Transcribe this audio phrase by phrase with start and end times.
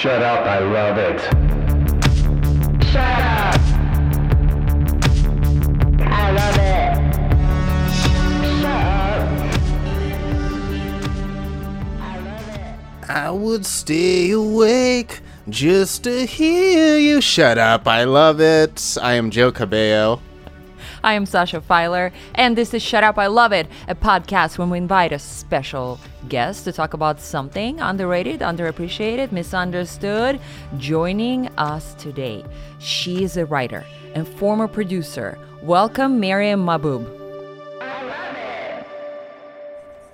[0.00, 1.20] Shut up, I love it.
[2.86, 3.60] Shut up.
[6.00, 6.94] I love it.
[8.00, 9.20] Shut up.
[12.00, 13.10] I love it.
[13.10, 17.20] I would stay awake just to hear you.
[17.20, 18.96] Shut up, I love it.
[19.02, 20.22] I am Joe Cabello.
[21.02, 24.68] I am Sasha Filer, and this is Shut Up, I Love It, a podcast when
[24.68, 25.98] we invite a special
[26.28, 30.38] guest to talk about something underrated, underappreciated, misunderstood.
[30.76, 32.44] Joining us today,
[32.80, 35.38] she is a writer and former producer.
[35.62, 37.16] Welcome, Mariam Mahbub.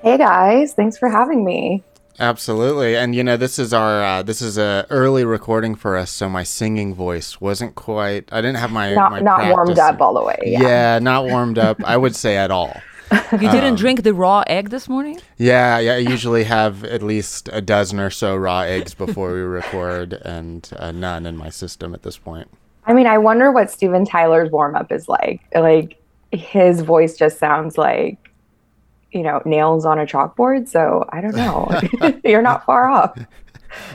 [0.02, 1.82] Hey guys, thanks for having me.
[2.18, 6.10] Absolutely, and you know this is our uh, this is a early recording for us,
[6.10, 8.28] so my singing voice wasn't quite.
[8.32, 10.38] I didn't have my Not my not warmed up all the way.
[10.44, 10.62] Yeah.
[10.62, 10.98] Yeah.
[10.98, 11.82] not warmed up.
[11.84, 12.80] I would say at all.
[13.32, 15.20] You didn't drink the raw egg this morning?
[15.36, 15.92] Yeah, yeah.
[15.94, 20.68] I usually have at least a dozen or so raw eggs before we record, and
[20.76, 22.48] uh, none in my system at this point.
[22.84, 25.40] I mean, I wonder what Steven Tyler's warm up is like.
[25.54, 28.25] Like his voice just sounds like
[29.12, 30.68] you know nails on a chalkboard.
[30.68, 32.20] So I don't know.
[32.24, 33.18] You're not far off.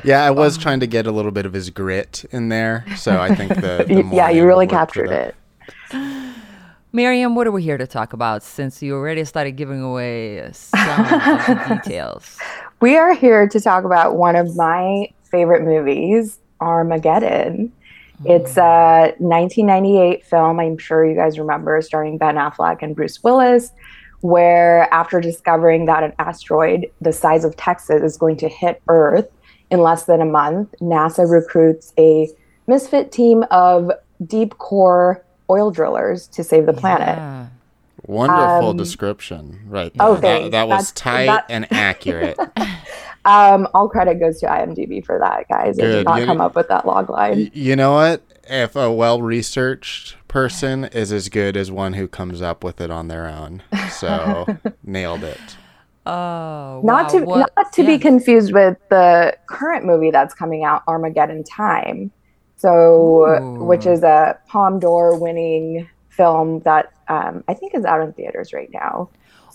[0.04, 2.86] Yeah, I was um, trying to get a little bit of his grit in there,
[2.98, 5.36] so I think the, the yeah, you really captured it.
[6.92, 11.00] Miriam, what are we here to talk about since you already started giving away some
[11.00, 12.38] of the details?
[12.82, 17.72] We are here to talk about one of my favorite movies, Armageddon.
[18.26, 19.20] It's a mm.
[19.20, 23.72] 1998 film, I'm sure you guys remember, starring Ben Affleck and Bruce Willis,
[24.22, 29.30] where after discovering that an asteroid the size of Texas is going to hit Earth
[29.70, 32.30] in less than a month, NASA recruits a
[32.68, 33.92] misfit team of
[34.26, 37.08] deep core oil drillers to save the planet.
[37.18, 37.48] Yeah.
[38.08, 39.92] Wonderful Um, description, right?
[40.00, 40.22] oh, there.
[40.22, 40.52] that, thanks.
[40.52, 42.38] that was That's- tight that- and accurate.
[43.24, 45.78] Um, all credit goes to IMDb for that, guys.
[45.78, 47.52] I did not You- come up with that log line.
[47.54, 48.24] You know what?
[48.50, 53.10] If a well-researched person is as good as one who comes up with it on
[53.10, 53.62] their own,
[53.92, 54.48] so
[54.84, 55.58] nailed it.
[56.06, 57.88] Oh, not wow, to what- not to yeah.
[57.90, 62.12] be confused with the current movie that's coming out armageddon time
[62.62, 63.64] so Ooh.
[63.64, 68.52] which is a palm d'or winning film that um, i think is out in theaters
[68.52, 69.10] right now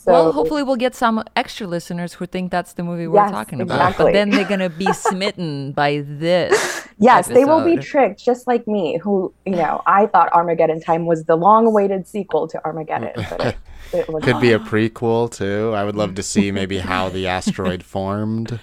[0.06, 3.30] so well, hopefully we'll get some extra listeners who think that's the movie we're Yes,
[3.32, 3.74] talking about.
[3.76, 4.04] exactly.
[4.06, 6.86] But then they're gonna be smitten by this.
[6.98, 11.04] yes they will be tricked just like me who you know i thought armageddon time
[11.04, 13.56] was the long awaited sequel to armageddon but it,
[13.92, 15.72] it was Could be a prequel too.
[15.74, 18.58] I would love to see maybe how the asteroid formed.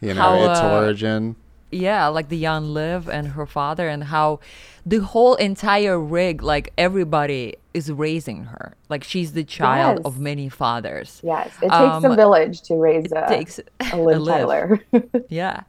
[0.00, 1.36] You know, How, its uh, origin.
[1.70, 4.40] Yeah, like the young Liv and her father, and how
[4.86, 8.74] the whole entire rig, like everybody is raising her.
[8.88, 10.04] Like she's the child Yes.
[10.06, 11.20] of many fathers.
[11.24, 13.58] yes it takes Um, a village to raise a, takes
[13.92, 14.34] a Liv a Liv.
[14.36, 14.80] tyler
[15.28, 15.62] Yeah,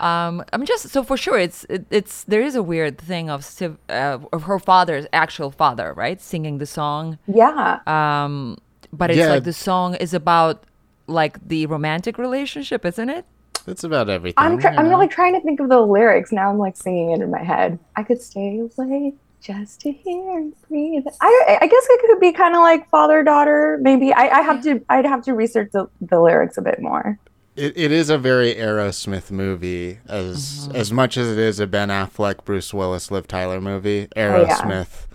[0.00, 1.38] um, I'm just so for sure.
[1.38, 3.40] It's it, it's there is a weird thing of
[3.88, 7.18] uh, of her father's actual father, right, singing the song.
[7.26, 8.56] yeah Um,
[8.92, 9.30] but it's Yeah.
[9.34, 10.64] like the song is about
[11.06, 13.24] like the romantic relationship, isn't it?
[13.66, 14.34] It's about everything.
[14.38, 14.98] I'm tr- you I'm know?
[14.98, 16.50] like trying to think of the lyrics now.
[16.50, 17.78] I'm like singing it in my head.
[17.96, 21.04] I could stay away just to hear and breathe.
[21.20, 23.78] I I guess it could be kind of like father daughter.
[23.80, 27.18] Maybe I, I have to I'd have to research the, the lyrics a bit more.
[27.54, 30.76] It, it is a very Aerosmith movie, as Mm-hmm.
[30.76, 34.08] as much as it is a Ben Affleck, Bruce Willis, Liv Tyler movie.
[34.16, 34.56] Oh, yeah.
[34.56, 35.06] Aerosmith.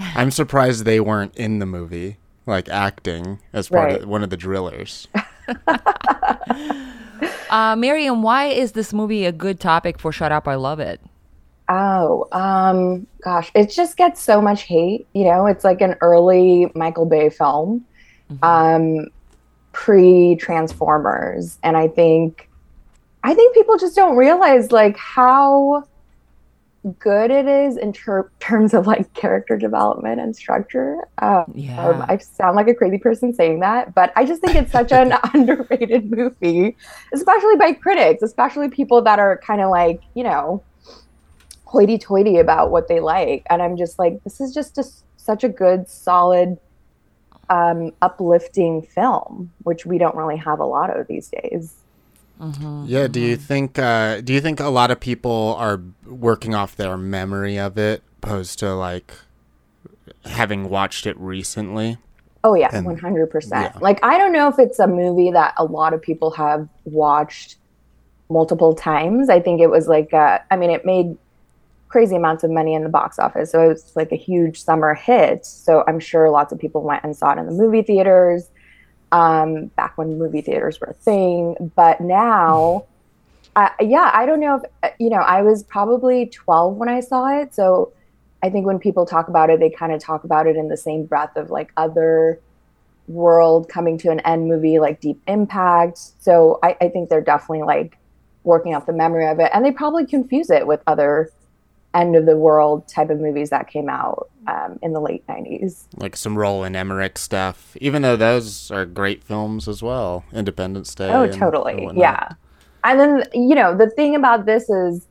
[0.00, 4.02] I'm surprised they weren't in the movie, like acting as part Right.
[4.02, 5.06] of one of the drillers.
[7.50, 10.48] Uh, Miriam, why is this movie a good topic for Shut Up?
[10.48, 11.00] I Love It.
[11.68, 15.06] Oh, um, gosh, it just gets so much hate.
[15.14, 17.84] You know, it's like an early Michael Bay film,
[18.42, 19.08] um,
[19.72, 22.48] pre Transformers, and I think,
[23.24, 25.84] I think people just don't realize like how
[26.98, 31.08] good it is in ter- terms of like character development and structure.
[31.18, 31.88] Um, Yeah.
[31.88, 34.92] um, I sound like a crazy person saying that, but I just think it's such
[34.92, 36.76] an underrated movie,
[37.12, 40.62] especially by critics, especially people that are kind of like, you know,
[41.64, 43.44] hoity toity about what they like.
[43.50, 44.84] And I'm just like, this is just a,
[45.16, 46.58] such a good, solid,
[47.50, 51.74] um, uplifting film, which we don't really have a lot of these days.
[52.38, 53.06] Yeah.
[53.08, 53.78] Do you think?
[53.78, 58.02] Uh, do you think a lot of people are working off their memory of it,
[58.22, 59.12] opposed to like
[60.24, 61.98] having watched it recently?
[62.44, 63.80] Oh yeah, one hundred percent.
[63.82, 67.56] Like I don't know if it's a movie that a lot of people have watched
[68.28, 69.28] multiple times.
[69.28, 71.16] I think it was like uh, I mean, it made
[71.88, 74.94] crazy amounts of money in the box office, so it was like a huge summer
[74.94, 75.46] hit.
[75.46, 78.48] So I'm sure lots of people went and saw it in the movie theaters
[79.12, 81.72] um, back when movie theaters were a thing.
[81.74, 82.84] But now,
[83.54, 85.16] uh, yeah, I don't know if you know.
[85.16, 87.92] I was probably 12 when I saw it, so
[88.42, 90.76] I think when people talk about it, they kind of talk about it in the
[90.76, 92.40] same breath of like other
[93.08, 95.98] world coming to an end movie like Deep Impact.
[96.18, 97.96] So I, I think they're definitely like
[98.44, 101.30] working off the memory of it, and they probably confuse it with other
[101.96, 105.86] end of the world type of movies that came out um, in the late 90s.
[105.96, 110.24] Like some Roland Emmerich stuff, even though those are great films as well.
[110.32, 111.10] Independence Day.
[111.10, 111.86] Oh, and- totally.
[111.86, 111.98] and.
[111.98, 112.28] Yeah.
[112.84, 115.08] And then, you know, the thing about this is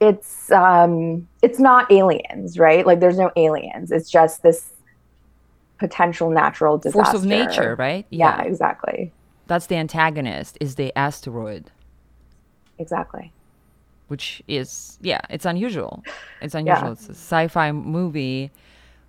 [0.00, 2.86] it's um it's not aliens, right?
[2.86, 3.92] Like there's no aliens.
[3.92, 4.70] It's just this
[5.78, 7.12] potential natural disaster.
[7.12, 8.06] Force of nature, right?
[8.10, 9.12] Yeah, exactly.
[9.46, 10.58] That's the antagonist.
[10.60, 11.70] Is the asteroid,
[12.78, 13.32] Exactly.
[14.08, 16.02] Which is yeah, it's unusual.
[16.42, 16.92] It's unusual.
[16.92, 18.50] It's a sci-fi movie,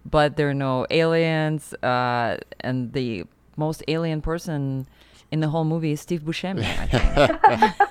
[0.05, 1.73] but there are no aliens.
[1.83, 3.25] Uh, and the
[3.57, 4.87] most alien person
[5.31, 6.63] in the whole movie is Steve Buscemi.
[6.63, 7.73] I think.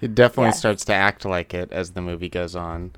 [0.00, 0.52] It definitely Yeah.
[0.52, 2.92] starts to act like it as the movie goes on.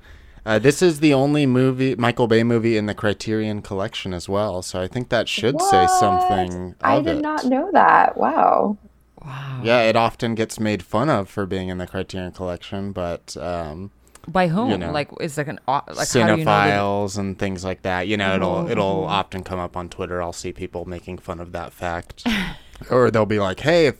[0.45, 4.61] Uh, this is the only movie, Michael Bay movie, in the Criterion Collection as well.
[4.61, 5.89] So I think that should say What?
[5.99, 7.21] something I did it.
[7.21, 8.17] not know that.
[8.17, 8.77] Wow.
[9.25, 9.61] Wow.
[9.63, 13.91] Yeah, it often gets made fun of for being in the Criterion Collection, but um,
[14.27, 14.69] By whom?
[14.71, 14.91] You know.
[14.91, 18.07] like, is like an like how do you know cinephiles and things like that.
[18.07, 18.71] You know, it'll Mm-hmm.
[18.71, 20.21] it'll often come up on Twitter.
[20.21, 22.25] I'll see people making fun of that fact,
[22.89, 23.95] or they'll be like, "Hey, if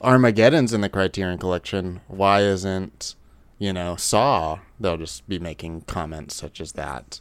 [0.00, 3.14] Armageddon's in the Criterion Collection, why isn't
[3.58, 7.20] you know Saw?" They'll just be making comments such as that.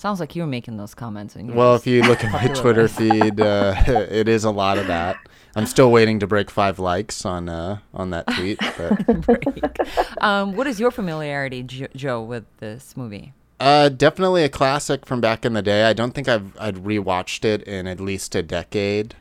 [0.00, 1.36] Sounds like you're making those comments.
[1.36, 2.46] And Well, if you look at my.
[2.54, 5.18] Twitter feed, uh, it is a lot of that.
[5.54, 10.66] I'm still waiting to break five likes on uh, on that tweet, but um, what
[10.66, 13.34] is your familiarity, jo- Joe, with this movie?
[13.60, 15.84] Uh, definitely a classic from back in the day.
[15.84, 19.16] I don't think I've I'd rewatched it in at least a decade.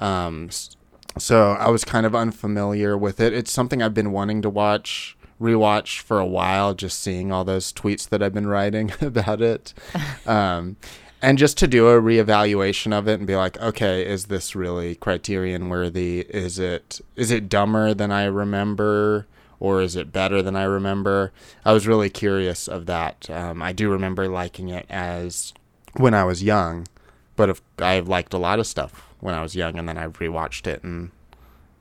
[0.00, 0.50] Um,
[1.18, 3.32] so I was kind of unfamiliar with it.
[3.32, 6.74] It's something I've been wanting to watch, rewatch for a while.
[6.74, 9.74] Just seeing all those tweets that I've been writing about it,
[10.26, 10.76] um,
[11.22, 14.94] and just to do a reevaluation of it and be like, okay, is this really
[14.94, 16.20] Criterion worthy?
[16.20, 19.26] Is it is it dumber than I remember?
[19.60, 21.32] or is it better than I remember?
[21.64, 23.28] I was really curious of that.
[23.28, 25.52] Um, I do remember liking it as
[25.96, 26.88] when I was young,
[27.36, 30.18] but if, I liked a lot of stuff when I was young, and then I've
[30.18, 31.10] rewatched it, and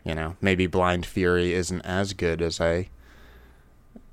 [0.03, 2.89] you know, maybe Blind Fury isn't as good as I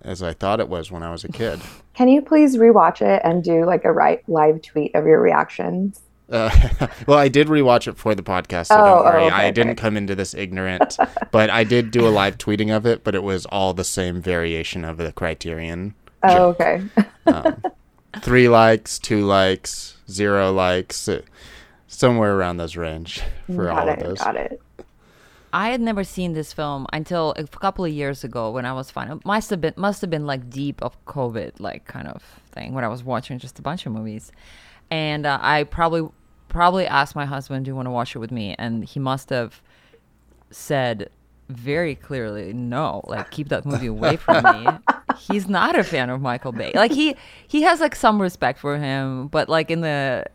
[0.06, 1.60] as I thought it was when I was a kid.
[1.94, 6.00] Can you please rewatch it and do like a right live tweet of your reactions?
[6.30, 6.50] Uh,
[7.06, 9.24] well, I did rewatch it for the podcast, so Oh, don't oh, worry.
[9.26, 9.80] okay, I didn't okay.
[9.82, 10.96] come into this ignorant,
[11.30, 14.20] but I did do a live tweeting of it, but it was all the same
[14.22, 15.94] variation of the Criterion.
[16.22, 16.60] Oh, joke.
[17.28, 17.52] okay.
[18.20, 21.22] three likes, two likes, zero likes, uh,
[21.86, 23.22] somewhere around those range
[23.54, 24.04] for all got of it.
[24.04, 24.18] those.
[24.18, 24.60] Got it.
[25.56, 28.90] I had never seen this film until a couple of years ago when I was
[28.90, 29.22] fine.
[29.24, 32.22] Must have been must have been like deep of COVID like kind of
[32.52, 34.32] thing when I was watching just a bunch of movies,
[34.90, 36.10] and uh, I probably
[36.50, 39.30] probably asked my husband, "Do you want to watch it with me?" And he must
[39.30, 39.62] have
[40.50, 41.08] said
[41.48, 44.66] very clearly, "No, like keep that movie away from me."
[45.16, 46.72] He's not a fan of Michael Bay.
[46.74, 47.16] Like he
[47.48, 50.26] he has like some respect for him, but like in the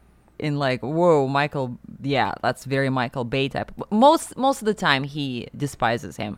[0.42, 3.72] in like whoa michael yeah that's very michael bay type.
[3.90, 6.38] Most most of the time he despises him.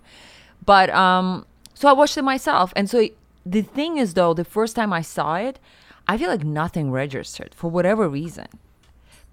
[0.66, 2.74] But um so i watched it myself.
[2.76, 3.08] And so
[3.46, 5.60] the thing is though the first time i saw it
[6.07, 8.48] i feel like nothing registered for whatever reason.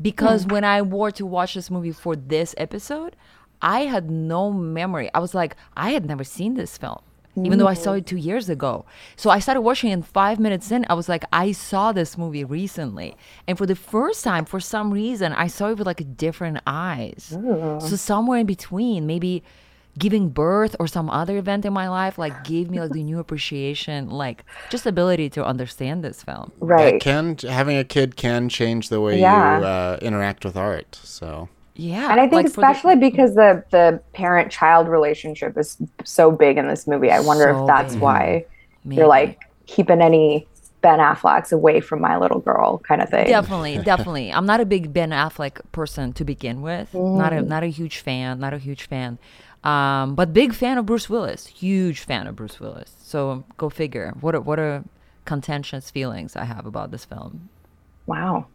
[0.00, 3.16] Because when i were to watch this movie for this episode
[3.60, 5.10] i had no memory.
[5.12, 7.02] I was like i had never seen this film
[7.36, 8.84] even though I saw it two years ago.
[9.16, 10.84] So I started watching it five minutes in.
[10.90, 13.16] I was like, I saw this movie recently.
[13.46, 17.36] And for the first time, for some reason, I saw it with like different eyes.
[17.78, 19.42] So somewhere in between, maybe
[19.98, 23.18] giving birth or some other event in my life, like gave me like the new
[23.18, 26.52] appreciation, like just ability to understand this film.
[26.60, 27.00] That Right.
[27.00, 29.58] can having a kid can change the way Yeah.
[29.58, 30.98] you uh, interact with art.
[31.02, 32.10] So Yeah.
[32.10, 36.30] And I think like for the- especially because the the parent child relationship is so
[36.30, 37.10] big in this movie.
[37.10, 38.02] I wonder So if that's big.
[38.02, 38.44] why
[38.84, 38.96] Maybe.
[38.98, 40.46] you're like keeping any
[40.82, 43.26] Ben Afflecks away from my little girl kind of thing.
[43.26, 44.32] Definitely, definitely.
[44.32, 46.92] I'm not a big Ben Affleck person to begin with.
[46.94, 48.40] Not a not a huge fan.
[48.40, 49.18] Not a huge fan.
[49.62, 51.46] Um, but big fan of Bruce Willis.
[51.46, 52.94] Huge fan of Bruce Willis.
[53.02, 54.14] So go figure.
[54.20, 54.84] What are, what are
[55.26, 57.50] contentious feelings I have about this film?
[58.06, 58.46] Wow.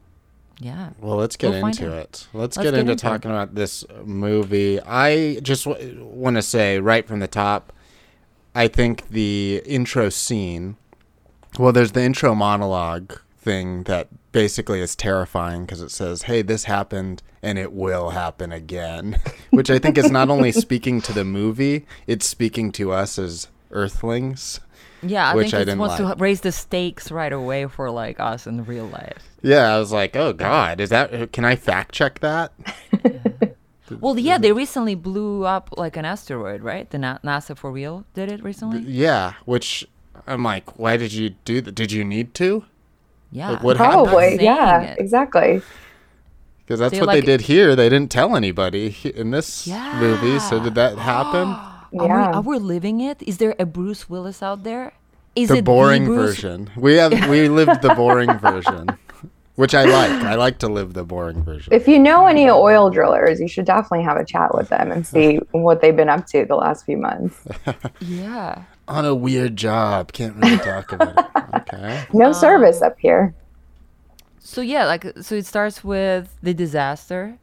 [0.59, 0.91] Yeah.
[1.00, 2.27] Well, let's get We'll into it.
[2.33, 3.09] Let's, Let's get, get into, into it.
[3.09, 4.79] talking about this movie.
[4.81, 7.74] I just w- want to say right from the top,
[8.53, 10.77] I think the intro scene.
[11.59, 16.63] Well, there's the intro monologue thing that basically is terrifying because it says, "Hey, this
[16.65, 19.19] happened and it will happen again,"
[19.51, 23.50] which I think is not only speaking to the movie, it's speaking to us as
[23.71, 24.62] Earthlings.
[25.07, 26.17] Yeah, I Which think I it didn't wants like.
[26.17, 29.24] to raise the stakes right away for like us in real life.
[29.41, 31.31] Yeah, I was like, "Oh God, is that?
[31.31, 32.51] Can I fact check that?"
[34.00, 36.89] Well, yeah, they recently blew up like an asteroid, right?
[36.89, 38.79] The Na- NASA for real did it recently.
[38.79, 39.88] Yeah, which
[40.25, 41.75] I'm like, why did you do that?
[41.75, 42.65] Did you need to?
[43.31, 44.05] Yeah, Like, what happened?
[44.07, 44.97] Probably, saying yeah, it.
[45.00, 45.62] exactly.
[46.65, 47.75] Because that's So, what like- they did here.
[47.75, 50.39] They didn't tell anybody in this movie.
[50.39, 51.55] So did that happen?
[51.99, 53.21] Are, we, are we living it?
[53.23, 54.93] Is there a Bruce Willis out there?
[55.35, 56.69] Is the it boring Bruce- version.
[56.77, 58.87] We have we lived the boring version,
[59.55, 60.11] which I like.
[60.23, 61.73] I like to live the boring version.
[61.73, 65.05] If you know any oil drillers, you should definitely have a chat with them and
[65.05, 67.35] see what they've been up to the last few months.
[68.01, 68.63] Yeah.
[68.87, 71.45] On a weird job, can't really talk about it.
[71.73, 72.05] Okay.
[72.13, 73.33] No um, service up here.
[74.39, 77.39] So yeah, like so it starts with the disaster.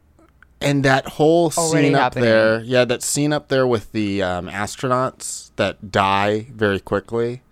[0.65, 4.49] And that whole Already scene up there, yeah, that scene up there with the um,
[4.49, 7.43] astronauts that die very quickly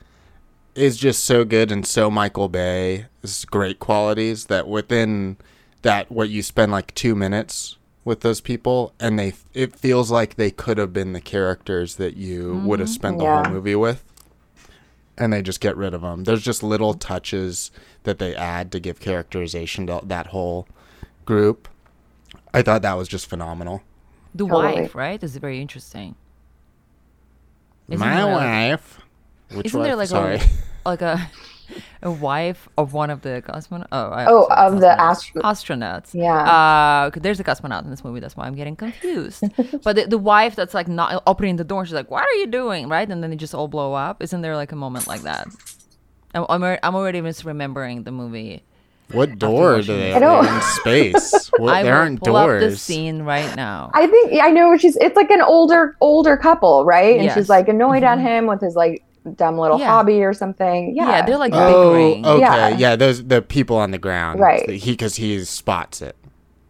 [0.75, 3.07] is just so good and so Michael Bay.
[3.23, 5.37] It's great qualities that within
[5.83, 10.37] that what you spend like two minutes with those people and they it feels like
[10.37, 13.43] they could have been the characters that you would have spent the Yeah.
[13.45, 14.05] whole movie with.
[15.19, 17.71] And they just get rid of them there's just little touches
[18.05, 20.67] that they add to give characterization to that whole
[21.27, 21.69] group
[22.55, 23.83] i thought that was just phenomenal
[24.35, 24.83] The Totally.
[24.83, 25.21] wife, right?
[25.23, 26.15] Is very interesting.
[27.89, 29.01] Isn't my there, like- wife
[29.53, 30.41] which Isn't there like sorry a
[30.89, 31.31] like a
[32.03, 33.87] a wife of one of the cosmonauts?
[33.93, 36.11] Oh, I- Oh, sorry, of the astro- astronauts.
[36.15, 36.35] Yeah.
[36.43, 38.19] Uh, 'cause there's a cosmonaut in this movie.
[38.21, 39.43] That's why I'm getting confused.
[39.85, 42.47] but the, the wife that's like not opening the door, she's like, "What are you
[42.47, 44.23] doing?" Right, and then they just all blow up.
[44.23, 45.47] Isn't there like a moment like that?
[46.35, 48.63] I'm I'm, I'm already misremembering the movie.
[49.13, 52.37] What door do they have I don't- They're in space what, I there aren't pull
[52.37, 53.91] up the doors scene right now.
[53.95, 54.97] I think I know she's.
[54.97, 57.15] It's like an older older couple, right?
[57.17, 57.33] And Yes.
[57.33, 57.41] Mm-hmm.
[57.41, 59.05] she's like annoyed at him with his like
[59.37, 59.89] dumb little Yeah.
[59.89, 60.97] hobby or something.
[60.97, 62.27] Yeah, yeah, they're like oh bickering.
[62.27, 62.69] okay Yeah.
[62.77, 62.97] yeah.
[62.97, 64.69] those the people on the ground Right.
[64.71, 66.17] he because he spots it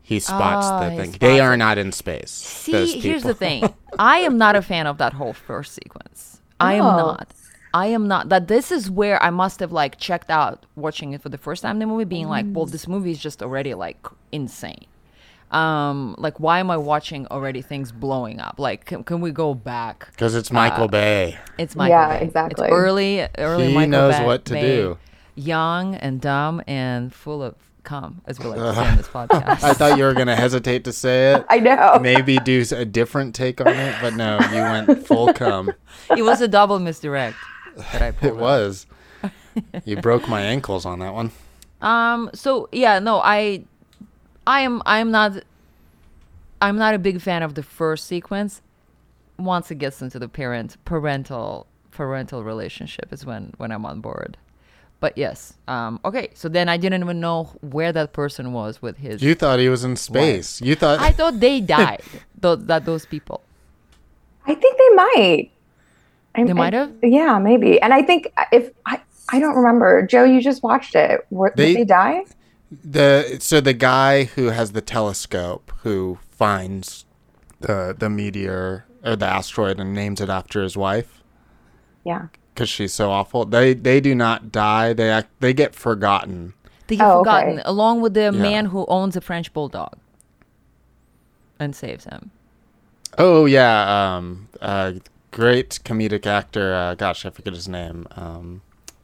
[0.02, 1.58] he spots Ah, the thing spots they are it.
[1.58, 3.72] not in space See, here's the thing.
[3.98, 6.40] I am not a fan of that whole first sequence.
[6.58, 6.96] I am Oh.
[6.96, 7.28] not.
[7.72, 8.28] I am not.
[8.28, 11.62] That this is where I must have like checked out watching it for the first
[11.62, 11.78] time.
[11.78, 13.98] The movie being like, well, this movie is just already like
[14.32, 14.86] insane.
[15.50, 18.58] Um, like why am I watching already things blowing up?
[18.58, 20.08] Like, can, can we go back?
[20.12, 21.38] Because it's Michael Bay.
[21.58, 21.90] It's Michael.
[21.90, 22.24] Yeah, Bay.
[22.24, 22.66] exactly.
[22.66, 23.68] It's early, early.
[23.68, 24.98] He Michael knows Bay- what to Bay, do.
[25.34, 29.62] Young and dumb and full of cum, as we like to say on this podcast.
[29.64, 31.44] I thought you were going to hesitate to say it.
[31.50, 31.98] I know.
[32.00, 35.72] Maybe do a different take on it, but no, you went full cum.
[36.16, 37.36] it was a double misdirect
[37.76, 38.32] that I pulled.
[38.32, 38.40] It up.
[38.40, 38.86] was.
[39.84, 41.30] You broke my ankles on that one.
[41.80, 42.30] Um.
[42.34, 43.64] So yeah, no, I,
[44.46, 44.82] I am.
[44.86, 45.42] I am not.
[46.62, 48.60] I'm not a big fan of the first sequence.
[49.38, 54.36] Once it gets into the parent parental parental relationship is when when I'm on board.
[55.00, 55.54] But yes.
[55.66, 55.98] Um.
[56.04, 56.28] Okay.
[56.34, 59.22] So then I didn't even know where that person was with his.
[59.22, 60.60] You thought he was in space.
[60.60, 62.02] You thought I thought they died.
[62.38, 63.40] Tho- that those people.
[64.46, 65.50] I think they might.
[66.34, 66.92] I- They might have?
[67.02, 67.80] Yeah, maybe.
[67.80, 70.06] And I think if I, I don't remember.
[70.06, 71.26] Joe, you just watched it.
[71.30, 72.24] Were, They- did they die?
[72.84, 77.04] the so the guy who has the telescope who finds
[77.60, 81.20] the the meteor or the asteroid and names it after his wife
[82.04, 82.26] Yeah.
[82.54, 83.44] because she's so awful.
[83.44, 84.92] They they do not die.
[84.92, 86.52] They act, they get forgotten.
[86.86, 87.62] They get Oh, forgotten okay.
[87.64, 89.96] along with the man who owns a French bulldog.
[91.58, 92.30] And saves him.
[93.18, 94.92] Oh yeah, um, uh,
[95.30, 96.74] great comedic actor.
[96.74, 98.06] Uh, gosh, I forget his name.
[98.16, 98.62] Um,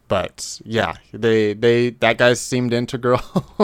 [0.08, 3.20] but yeah, they they that guy seemed integral.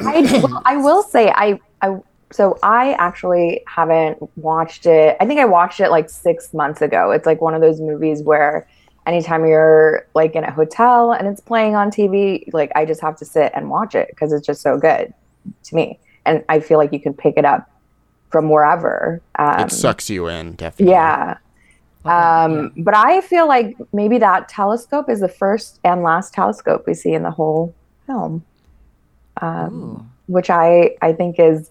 [0.00, 1.98] I, well, I will say I I
[2.30, 5.16] so I actually haven't watched it.
[5.20, 7.10] I think I watched it like six months ago.
[7.10, 8.66] It's like one of those movies where
[9.06, 13.16] anytime you're like in a hotel and it's playing on TV, like I just have
[13.18, 15.14] to sit and watch it because it's just so good
[15.64, 15.98] to me.
[16.26, 17.70] And I feel like you can pick it up
[18.30, 19.20] from wherever.
[19.36, 20.92] Um, it sucks you in, definitely.
[20.92, 21.38] yeah.
[22.04, 26.94] Um, But I feel like maybe that telescope is the first and last telescope we
[26.94, 27.74] see in the whole
[28.06, 28.44] film,
[29.42, 31.70] um, which I I think is,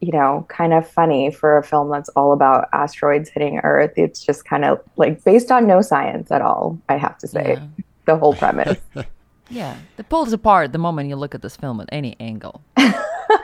[0.00, 3.92] you know, kind of funny for a film that's all about asteroids hitting Earth.
[3.96, 6.78] It's just kind of like based on no science at all.
[6.88, 7.66] I have to say Yeah.
[8.06, 8.78] the whole premise.
[9.50, 12.60] Yeah, it pulls apart the moment you look at this film at any angle.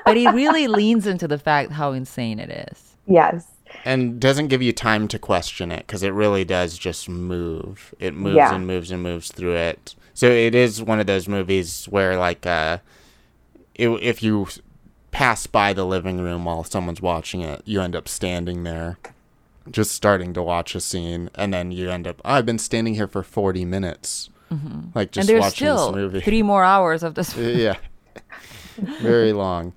[0.04, 2.96] but he really leans into the fact how insane it is.
[3.06, 3.46] yes.
[3.84, 7.94] and doesn't give you time to question it because it really does just move.
[7.98, 8.54] It moves Yeah.
[8.54, 9.94] and moves and moves through it.
[10.14, 12.78] So it is one of those movies where like uh,
[13.74, 14.46] it, if you
[15.10, 18.98] pass by the living room while someone's watching it, you end up standing there,
[19.70, 22.20] just starting to watch a scene, and then you end up.
[22.24, 24.30] "Oh, I've been standing here for forty minutes,
[24.94, 26.20] like just and there's watching still this movie.
[26.20, 27.36] three more hours of this.
[27.36, 27.76] yeah,
[28.76, 29.72] very long.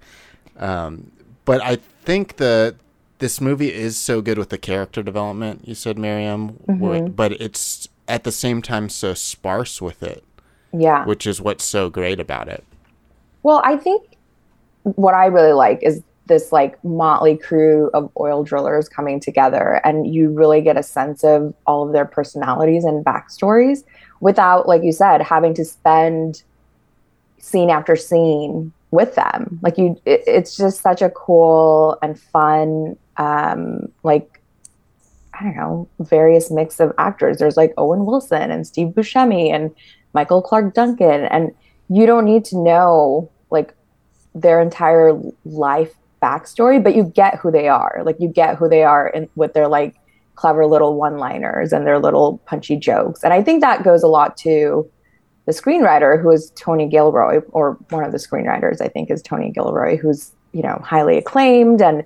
[0.57, 1.11] Um,
[1.45, 2.75] but I think the
[3.19, 5.67] this movie is so good with the character development.
[5.67, 10.23] You said, Miriam, wh- but it's at the same time so sparse with it,
[10.71, 11.03] Yeah.
[11.05, 12.63] which is what's so great about it.
[13.43, 14.17] Well, I think
[14.83, 20.05] what I really like is this like motley crew of oil drillers coming together, and
[20.13, 23.83] you really get a sense of all of their personalities and backstories
[24.19, 26.43] without, like you said, having to spend
[27.39, 29.59] scene after scene with them.
[29.61, 34.41] Like you, it, it's just such a cool and fun, um, like
[35.39, 37.37] I don't know, various mix of actors.
[37.37, 39.75] There's like Owen Wilson and Steve Buscemi and
[40.13, 41.53] Michael Clarke Duncan, and
[41.89, 43.75] you don't need to know like
[44.33, 48.01] their entire life backstory, but you get who they are.
[48.03, 49.95] Like you get who they are in, with their like
[50.35, 53.23] clever little one-liners and their little punchy jokes.
[53.23, 54.89] And I think that goes a lot to
[55.47, 59.49] the screenwriter who is Tony Gilroy, or one of the screenwriters, I think, is Tony
[59.49, 62.05] Gilroy, who's you know highly acclaimed and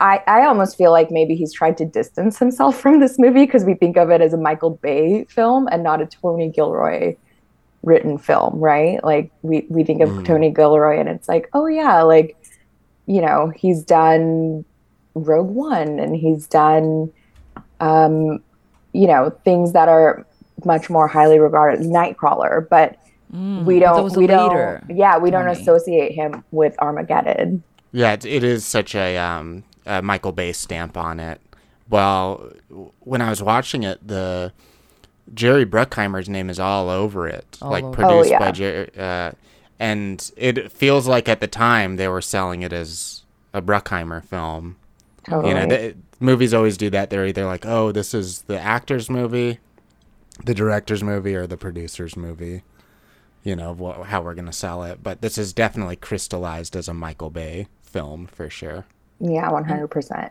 [0.00, 3.64] I, I almost feel like maybe he's tried to distance himself from this movie because
[3.64, 7.16] we think of it as a Michael Bay film and not a Tony Gilroy
[7.82, 9.02] written film, right?
[9.04, 12.36] Like we, we think of Tony Gilroy and it's like, oh yeah, like,
[13.06, 14.64] you know, he's done
[15.14, 17.12] Rogue One and he's done,
[17.80, 18.42] um,
[18.92, 20.24] you know, things that are
[20.64, 22.96] much more highly regarded, Nightcrawler, but
[23.30, 25.60] we Mm, that don't, we don't, yeah, we don't Tony.
[25.60, 27.62] associate him with Armageddon.
[27.92, 31.40] Yeah, it, it is such a, um, a Michael Bay stamp on it.
[31.88, 32.52] Well,
[33.00, 34.52] when I was watching it, the
[35.32, 37.94] Jerry Bruckheimer's name is all over it, All like over.
[37.94, 38.52] produced Oh, by yeah.
[38.52, 38.90] Jerry.
[38.96, 39.32] Uh,
[39.80, 44.76] and it feels like at the time they were selling it as a Bruckheimer film.
[45.28, 45.48] Totally.
[45.48, 47.10] You know, the, movies always do that.
[47.10, 49.58] They're either like, oh, this is the actor's movie,
[50.42, 52.62] the director's movie, or the producer's movie.
[53.42, 55.02] You know, wh- how we're going to sell it.
[55.02, 58.86] But this is definitely crystallized as a Michael Bay film for sure.
[59.20, 60.30] yeah, 100%.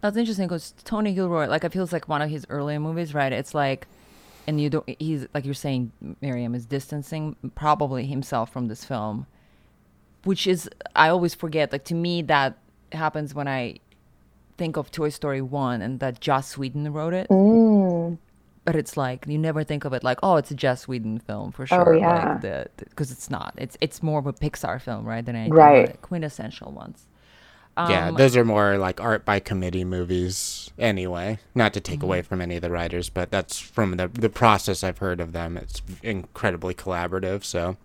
[0.00, 3.32] That's interesting because Tony Gilroy, like, it feels like one of his earlier movies, right?
[3.32, 3.86] It's like,
[4.46, 9.26] and you don't, he's, like you're saying, Miriam is distancing probably himself from this film,
[10.24, 12.58] which is, I always forget, like, to me, that
[12.92, 13.76] happens when I
[14.58, 17.28] think of Toy Story 1 and that Joss Whedon wrote it.
[17.28, 17.91] Mm.
[18.64, 21.50] But it's like, you never think of it like, oh, it's a Joss Whedon film
[21.50, 21.94] for sure.
[21.94, 22.32] Oh, yeah.
[22.34, 23.54] Like the, because it's not.
[23.58, 25.24] It's it's more of a Pixar film, right?
[25.24, 25.86] Than anything Right.
[25.88, 27.06] like quintessential ones.
[27.76, 31.38] yeah, Um, those are more like art by committee movies anyway.
[31.56, 32.04] Not to take Mm-hmm.
[32.04, 35.32] away from any of the writers, but that's from the the process I've heard of
[35.32, 35.56] them.
[35.56, 37.76] It's incredibly collaborative, so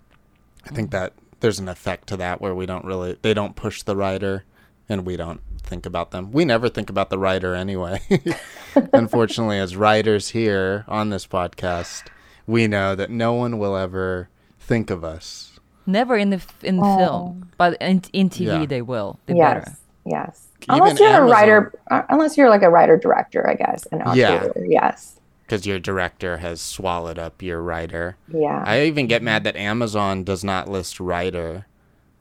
[0.66, 3.82] I think that there's an effect to that where we don't really they don't push
[3.82, 4.44] the writer
[4.90, 6.32] and we don't think about them.
[6.32, 8.00] We never think about the writer anyway.
[8.94, 12.08] Unfortunately, as writers here on this podcast,
[12.46, 15.60] we know that no one will ever think of us.
[15.86, 18.66] Never in the in the film, but in, in TV Yeah.
[18.66, 19.20] they will.
[19.26, 19.78] They yes better.
[20.06, 23.54] yes Even unless you're Amazon- a writer uh, unless you're like a writer director i
[23.54, 24.36] guess an Yeah.
[24.44, 28.18] auteur yes Because your director has swallowed up your writer.
[28.34, 31.68] yeah I even get mad that Amazon does not list writer.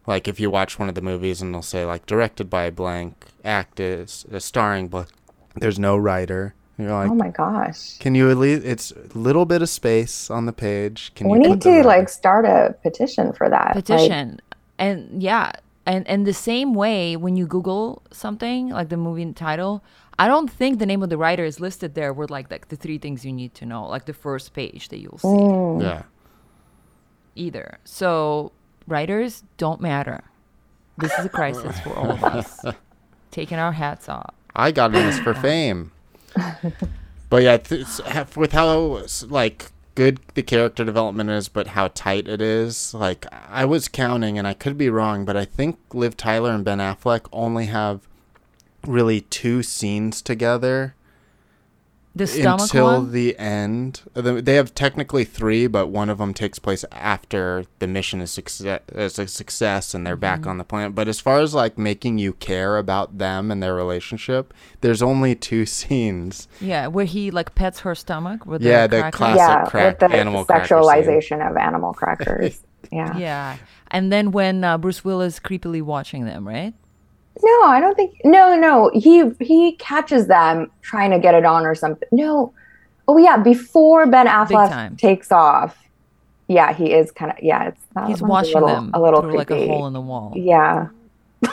[0.07, 3.27] Like if you watch one of the movies and they'll say like directed by blank,
[3.45, 5.09] actors, uh, starring blank,
[5.57, 6.55] there's no writer.
[6.79, 7.97] You're like, oh my gosh.
[7.99, 8.65] can you at least?
[8.65, 11.13] It's a little bit of space on the page.
[11.15, 14.41] Can we you need to like start a petition for that Like, petition.
[14.79, 15.53] And yeah.
[15.87, 19.85] And and the same way when you google something like the movie title
[20.19, 22.77] i don't think the name of the writer is listed there with like, like the
[22.77, 25.29] three things you need to know like the first page that you'll see.
[25.29, 26.03] Mm, Yeah,
[27.35, 27.79] either.
[27.85, 28.53] So
[28.87, 30.25] writers don't matter
[30.99, 32.65] this is a crisis for all of us
[33.31, 35.93] taking our hats off I got in this for fame.
[37.29, 37.87] But yeah, th-
[38.37, 42.95] with how like good the character development is, but how tight it is.
[42.95, 46.65] Like I was counting, and I could be wrong, but I think Liv Tyler and
[46.65, 48.01] Ben Affleck only have
[48.87, 50.95] really two scenes together
[52.17, 54.01] the stomach until one the end.
[54.15, 58.31] Uh, They have technically three, but one of them takes place after the mission is
[58.31, 60.21] success, is a success and they're Mm-hmm.
[60.21, 60.95] back on the planet.
[60.95, 65.35] But as far as like making you care about them and their relationship, there's only
[65.35, 66.49] two scenes.
[66.61, 70.11] yeah where he like pets her stomach with Yeah, the the classic yeah crack- with
[70.11, 73.57] the animal cracker sexualization of animal crackers yeah yeah
[73.91, 76.73] and then when uh, bruce willis creepily watching them right
[77.43, 81.65] no i don't think no no he he catches them trying to get it on
[81.65, 82.53] or something no
[83.09, 85.77] oh yeah before ben affleck takes off
[86.49, 87.69] yeah, he is kind of yeah.
[87.69, 89.93] It's that He's one's watching a little, them a little through like a hole in
[89.93, 90.33] the wall.
[90.37, 90.89] Yeah,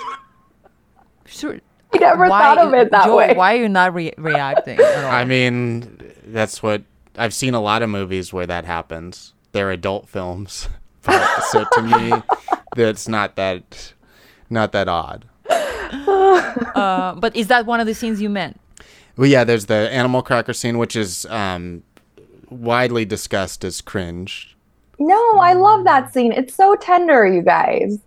[1.26, 1.60] Sure.
[1.93, 3.34] I never thought of it that Joe, way.
[3.36, 4.80] Why are you not re- reacting?
[4.80, 5.12] At all?
[5.12, 6.84] I mean, that's what
[7.17, 9.34] I've seen a lot of movies where that happens.
[9.52, 10.69] They're adult films,
[11.04, 12.13] But- so to me,
[12.76, 13.93] that's not that
[14.50, 15.26] not that odd.
[16.75, 18.59] uh, but is that one of the scenes you meant?
[19.17, 21.83] Well, yeah, there's the animal cracker scene, which is um,
[22.49, 24.55] widely discussed as cringe.
[24.99, 26.31] No, I love that scene.
[26.31, 27.99] It's so tender, you guys.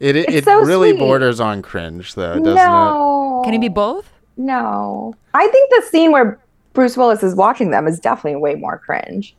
[0.00, 0.98] It it, It's it so really sweet.
[0.98, 4.12] borders on cringe, though, doesn't no, Can it be both?
[4.36, 6.38] No, I think the scene where
[6.72, 9.34] Bruce Willis is watching them is definitely way more cringe.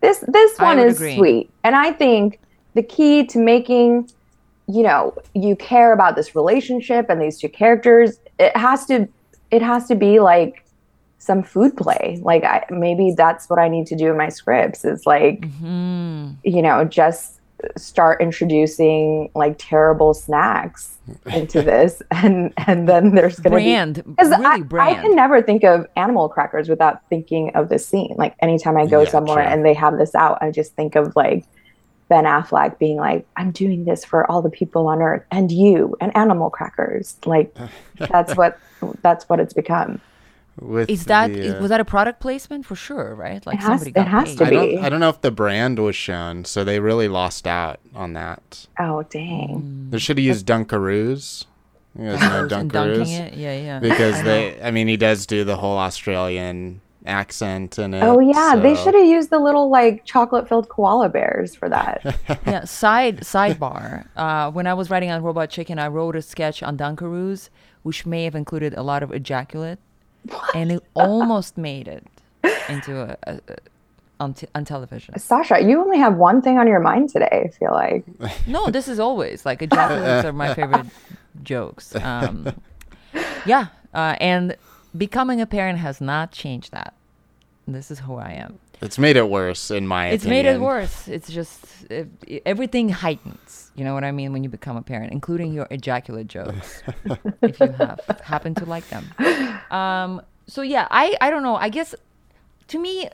[0.00, 1.16] This this one is agree.
[1.16, 2.40] sweet, and I think
[2.74, 4.10] the key to making
[4.68, 9.08] you know you care about this relationship and these two characters it has to
[9.50, 10.64] it has to be like
[11.18, 14.84] some food play like I, maybe that's what i need to do in my scripts
[14.84, 16.30] is like Hmm.
[16.44, 17.40] you know just
[17.76, 24.30] start introducing like terrible snacks into this and and then there's gonna be Brand, because
[24.30, 24.44] really
[24.80, 28.14] I, I can never think of animal crackers without thinking of this scene.
[28.16, 29.52] Like anytime I go Yeah, somewhere true.
[29.52, 31.44] and they have this out, I just think of like
[32.12, 35.96] Ben Affleck being like, "I'm doing this for all the people on Earth and you
[35.98, 37.56] and animal crackers." Like
[37.98, 38.58] that's what
[39.00, 40.00] that's what it's become.
[40.60, 43.14] With Is that the, uh, was that a product placement for sure?
[43.14, 43.44] Right?
[43.46, 44.38] Like has- somebody it got has paid.
[44.38, 44.56] to I be.
[44.76, 48.12] don't I don't know if the brand was shown, so they really lost out on
[48.12, 48.66] that.
[48.78, 49.86] Oh dang!
[49.88, 51.46] They should have used Dunkaroos.
[51.98, 53.78] You guys know And dunking Dunkaroos it, yeah, yeah.
[53.80, 54.62] because I they.
[54.62, 58.02] I mean, he does do the whole Australian accent in it.
[58.02, 62.02] Oh yeah, they should have used the little like chocolate filled koala bears for that.
[62.46, 66.62] yeah side sidebar uh, when i was writing on robot chicken i wrote a sketch
[66.62, 67.48] on dunkaroos
[67.82, 69.78] which may have included a lot of ejaculate
[70.54, 72.06] and it almost made it
[72.68, 73.56] into a, a, a
[74.20, 77.42] on, t- on television Sasha, you only have one thing on your mind today.
[77.46, 78.04] I feel like.
[78.46, 80.86] no this is always like ejaculates are my favorite
[81.42, 82.54] jokes um,
[83.46, 84.56] yeah uh, and
[84.96, 86.94] becoming a parent has not changed that
[87.66, 90.44] this is who i am It's made it worse, in my it's opinion.
[90.44, 91.06] made it worse.
[91.06, 92.08] It's just it,
[92.44, 93.70] everything heightens.
[93.76, 96.82] You know what I mean when you become a parent, including your ejaculate jokes,
[97.42, 99.04] if you have happen to like them.
[99.70, 101.54] Um, so yeah, I I don't know.
[101.54, 101.94] I guess
[102.74, 103.08] to me,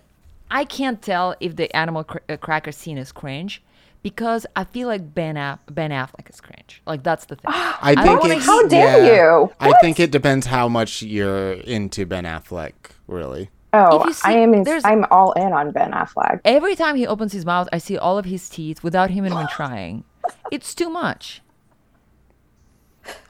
[0.51, 3.61] I can't tell if the animal cr- uh, cracker scene is cringe
[4.03, 6.83] because I feel like Ben Aff- Ben Affleck is cringe.
[6.87, 7.45] Like that's the thing.
[7.49, 9.53] I don't think wanna it's, How dare yeah, you?
[9.61, 12.73] I think it depends how much you're into Ben Affleck,
[13.07, 13.51] really.
[13.73, 14.55] Oh, If you I am.
[14.55, 16.41] In, I'm all in on Ben Affleck.
[16.45, 19.47] Every time he opens his mouth, I see all of his teeth without him even
[19.51, 20.05] trying.
[20.51, 21.43] It's too much.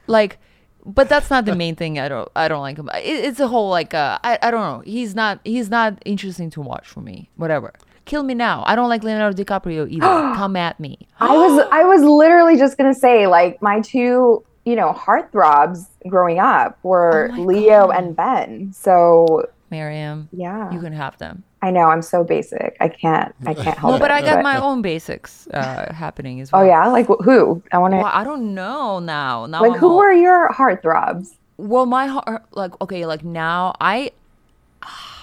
[0.07, 0.39] Like,
[0.87, 1.99] but that's not the main thing.
[1.99, 2.29] I don't.
[2.37, 2.89] I don't like him.
[2.95, 3.95] It, it's a whole like.
[3.95, 4.39] Uh, I.
[4.41, 4.81] I don't know.
[4.81, 5.41] He's not.
[5.45, 7.31] He's not interesting to watch for me.
[7.37, 7.73] Whatever.
[8.09, 8.65] Kill me now.
[8.67, 10.01] I don't like Leonardo DiCaprio either.
[10.41, 10.99] Come at me.
[11.21, 16.39] I was I was literally just gonna say like my two you know heartthrobs growing
[16.39, 17.97] up were Oh Leo God.
[17.97, 18.73] and Ben.
[18.73, 21.43] So Miriam, yeah, you can have them.
[21.61, 22.77] I know I'm so basic.
[22.81, 24.01] I can't I can't help No, it.
[24.01, 26.63] but I got my own basics uh, happening as well.
[26.63, 26.85] Oh well.
[26.85, 27.63] yeah, like who?
[27.73, 29.45] I want to Well, I don't know now.
[29.47, 31.35] Now like I'm who all- were your heartthrobs?
[31.59, 34.13] Well, my heart, like, okay, like now I,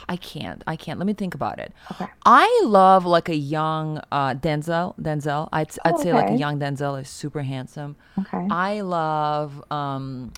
[0.08, 1.00] I can't, I can't.
[1.00, 1.74] Let me think about it.
[1.92, 2.06] Okay.
[2.26, 4.96] I love like a young uh, Denzel.
[5.00, 7.96] Denzel, I'd, I'd Oh, say like a young Denzel is super handsome.
[8.20, 8.46] Okay.
[8.50, 9.64] I love.
[9.72, 10.32] um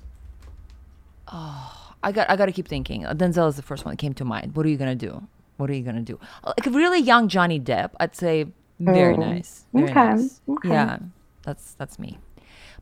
[1.29, 3.05] Oh, I got, I got to keep thinking.
[3.05, 4.55] Uh, Denzel is the first one that came to mind.
[4.55, 5.27] What are you gonna do?
[5.57, 6.19] What are you gonna do?
[6.45, 8.45] Like a really young Johnny Depp, I'd say
[8.79, 9.65] very nice.
[9.73, 9.89] Very.
[9.89, 10.39] Okay, nice.
[10.47, 10.69] okay.
[10.69, 10.99] Yeah,
[11.43, 12.19] that's that's me.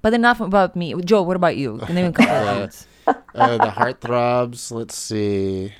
[0.01, 0.93] But enough about me.
[1.01, 1.77] Joe, what about you?
[1.89, 2.87] Name a couple of dudes.
[3.33, 4.71] Uh, the heartthrobs.
[4.71, 5.73] Let's see.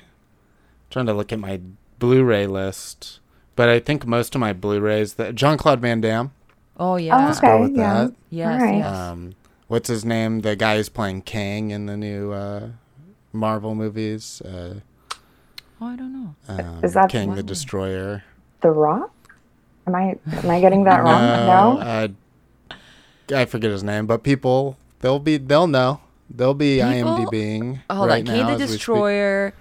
[0.90, 1.60] Trying to look at my
[1.98, 3.20] Blu-ray list,
[3.56, 6.32] but I think most of my Blu-rays that Jean Claude Van Damme.
[6.78, 7.26] Oh yeah.
[7.26, 7.94] Let's go Okay, with yeah.
[8.04, 8.14] that.
[8.30, 8.76] Yes, Alright.
[8.78, 8.96] yes.
[8.96, 9.34] Um,
[9.68, 10.40] what's his name?
[10.40, 12.68] The guy who's playing Kang in the new uh,
[13.32, 14.42] Marvel movies.
[14.42, 14.80] Uh,
[15.80, 16.34] oh, I don't know.
[16.48, 17.46] um, Is that- King the Wow.
[17.46, 18.24] Destroyer?
[18.60, 19.12] The Rock?
[19.86, 21.20] Am I am I getting that wrong?
[21.20, 21.78] No.
[21.80, 22.08] uh,
[23.34, 26.00] I forget his name, but people they'll be they'll know.
[26.28, 28.34] They'll be People- IMDbing Hold right on.
[28.34, 28.78] King the as speak.
[28.78, 29.54] Destroyer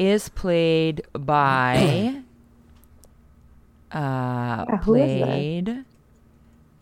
[0.00, 2.14] is played by.
[3.92, 5.24] uh, Yeah, who is it?
[5.24, 5.84] played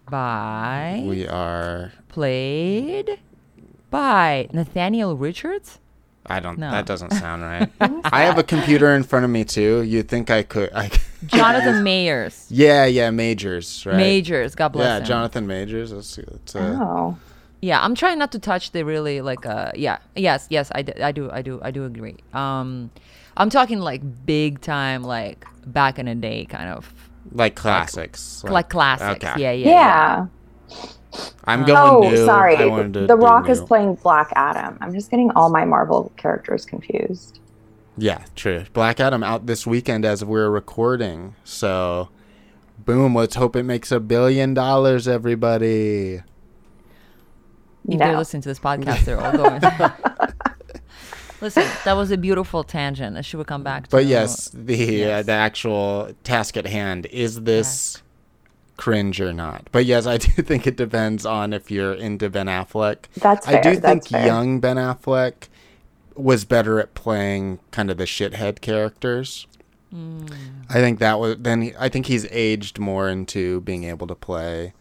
[0.08, 1.02] by.
[1.06, 1.92] We are.
[2.08, 3.18] played
[3.90, 5.78] by Nathaniel Richards.
[6.30, 6.58] I don't.
[6.58, 6.70] No.
[6.70, 7.70] That doesn't sound right.
[7.80, 9.82] I have a computer in front of me too.
[9.82, 10.70] You'd think I could.
[10.74, 10.90] I,
[11.26, 12.46] Jonathan Mayers.
[12.50, 13.96] yeah, yeah, Majors, right?
[13.96, 14.54] Majors.
[14.54, 15.04] God bless Yeah, him.
[15.04, 15.90] Jonathan Majors.
[15.90, 17.18] That's, that's uh, Oh.
[17.60, 21.10] Yeah, I'm trying not to touch the really like uh yeah yes yes i, I
[21.12, 22.16] do I do I do agree.
[22.32, 22.90] Um,
[23.36, 26.92] I'm talking like big time like back in the day kind of
[27.32, 28.42] Like classics.
[28.44, 29.24] like classics.
[29.24, 29.40] okay.
[29.40, 30.26] Yeah, yeah, yeah.
[30.70, 30.86] Yeah.
[31.44, 32.06] I'm going to.
[32.06, 32.24] Oh, new.
[32.26, 32.56] sorry.
[32.56, 34.76] I wanted to The do Rock is playing Black Adam.
[34.80, 37.40] I'm just getting all my Marvel characters confused.
[37.96, 38.64] Yeah, true.
[38.74, 41.34] Black Adam out this weekend as we're recording.
[41.44, 42.10] So,
[42.84, 46.20] boom, let's hope it makes a billion dollars, everybody.
[47.88, 49.60] If they're listening to this podcast, they're all going.
[51.40, 53.14] Listen, that was a beautiful tangent.
[53.14, 53.90] that She would come back to.
[53.90, 58.02] But yes, the Uh, the actual task at hand is this
[58.76, 59.68] cringe or not.
[59.70, 63.04] But yes, I do think it depends on if you're into Ben Affleck.
[63.20, 64.26] That's fair, I do that's think fair.
[64.26, 65.48] young Ben Affleck
[66.16, 69.46] was better at playing kind of the shithead characters.
[69.94, 70.28] Mm.
[70.68, 71.62] I think that was then.
[71.62, 74.74] he- I think he's aged more into being able to play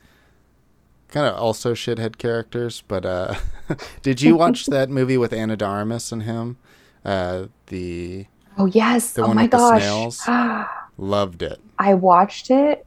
[1.18, 2.84] kind of also shithead characters.
[2.88, 3.36] But uh,
[4.02, 6.58] did you watch that movie with Ana de Armas and him?
[7.04, 8.28] Uh, the
[8.58, 9.14] Oh yes.
[9.14, 9.82] The oh one my with the gosh.
[9.82, 10.28] snails?
[10.98, 11.60] loved it.
[11.80, 12.86] I watched it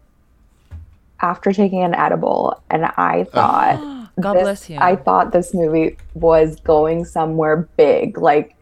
[1.20, 4.78] after taking an edible and I thought God this- bless you.
[4.80, 8.18] I thought this movie was going somewhere big.
[8.18, 8.56] Like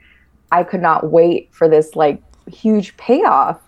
[0.51, 3.61] I could not wait for this like huge payoff.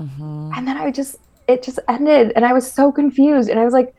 [0.00, 0.52] Mm-hmm.
[0.56, 1.16] And then I just
[1.48, 3.94] it just ended and I was so confused and I was like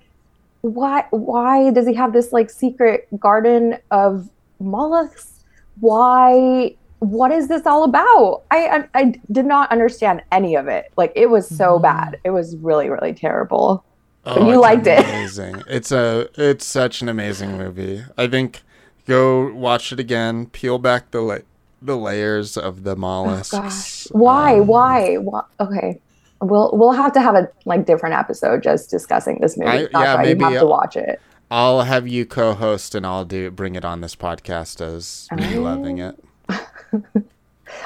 [0.65, 5.43] why why does he have this like secret garden of mollusks?
[5.79, 8.43] Why what is this all about?
[8.51, 10.91] I I, I did not understand any of it.
[10.97, 11.81] Like it was so Mm-hmm.
[11.83, 12.19] bad.
[12.23, 13.83] It was really really terrible.
[14.23, 14.99] But Oh, you it's liked it.
[14.99, 15.63] Amazing.
[15.67, 18.03] It's a it's such an amazing movie.
[18.17, 18.61] I think
[19.07, 20.47] go watch it again.
[20.47, 21.37] Peel back the la-
[21.81, 23.51] the layers of the Oh, mollusks.
[23.51, 24.07] gosh.
[24.11, 24.59] Why?
[24.59, 25.15] Um, Why?
[25.17, 25.41] Why?
[25.59, 25.99] Okay.
[26.47, 29.69] We'll we'll have to have a like different episode just discussing this movie.
[29.71, 31.19] I- That's yeah, why maybe, you have to watch it.
[31.51, 35.99] I'll have you co-host and I'll do bring it on this podcast as me loving
[35.99, 36.15] it.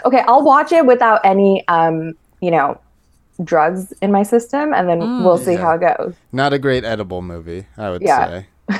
[0.05, 2.79] Okay, I'll watch it without any um, you know,
[3.43, 5.23] drugs in my system and then Mm.
[5.23, 5.61] we'll see Yeah.
[5.61, 6.13] how it goes.
[6.33, 8.43] Not a great edible movie, I would Yeah.
[8.69, 8.79] say.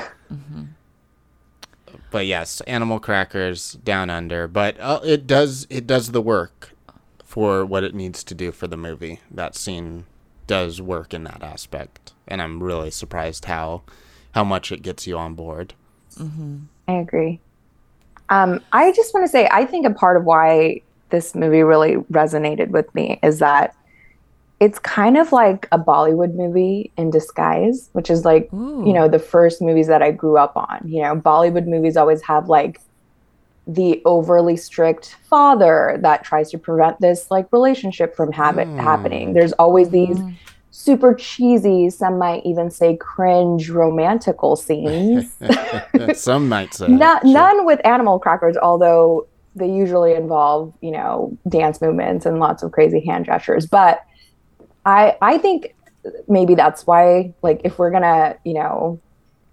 [2.10, 6.72] But yes, Animal Crackers Down Under, but uh, it does it does the work
[7.30, 9.20] for what it needs to do for the movie.
[9.30, 10.04] That scene
[10.48, 13.82] does work in that aspect, and I'm really surprised how
[14.32, 15.74] how much it gets you on board.
[16.88, 17.38] I agree.
[18.30, 21.98] Um, I just want to say, I think a part of why this movie really
[22.12, 23.76] resonated with me is that
[24.58, 28.82] it's kind of like a Bollywood movie in disguise, which is like, Ooh.
[28.84, 30.80] you know, the first movies that I grew up on.
[30.84, 32.80] You know, Bollywood movies always have like
[33.66, 38.80] the overly strict father that tries to prevent this like relationship from habit Mm.
[38.80, 39.32] happening.
[39.34, 40.18] There's always these
[40.72, 45.36] super cheesy, some might even say cringe romantical scenes.
[46.14, 47.20] Some might say Sure.
[47.24, 52.70] None with animal crackers, although they usually involve, you know, dance movements and lots of
[52.72, 53.66] crazy hand gestures.
[53.66, 54.00] But
[54.86, 55.74] I I think
[56.28, 59.00] maybe that's why, like, if we're gonna, you know,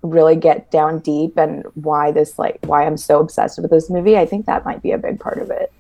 [0.10, 4.18] really get down deep and why this like why I'm so obsessed with this movie,
[4.18, 5.72] I think that might be a big part of it.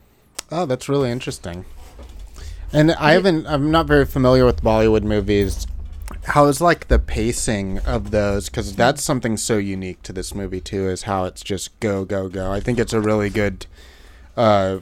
[0.51, 1.65] Oh, that's really interesting.
[2.71, 3.47] And I haven't.
[3.47, 5.67] I'm not very familiar with Bollywood movies.
[6.23, 8.49] How's like the pacing of those?
[8.49, 10.89] Because that's something so unique to this movie too.
[10.89, 12.51] Is how it's just go go go.
[12.51, 13.65] I think it's a really good
[14.35, 14.79] uh,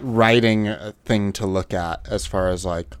[0.00, 2.94] writing uh, thing to look at as far as like,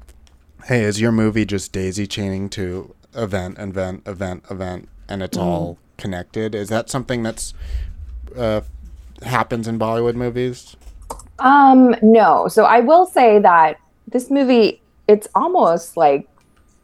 [0.64, 5.78] hey, is your movie just daisy chaining to event event event event, and it's all
[5.98, 6.54] connected?
[6.54, 7.54] Is that something that's
[8.36, 8.60] uh,
[9.22, 10.76] happens in Bollywood movies?
[11.38, 12.48] Um, no.
[12.48, 16.28] So I will say that this movie, it's almost like,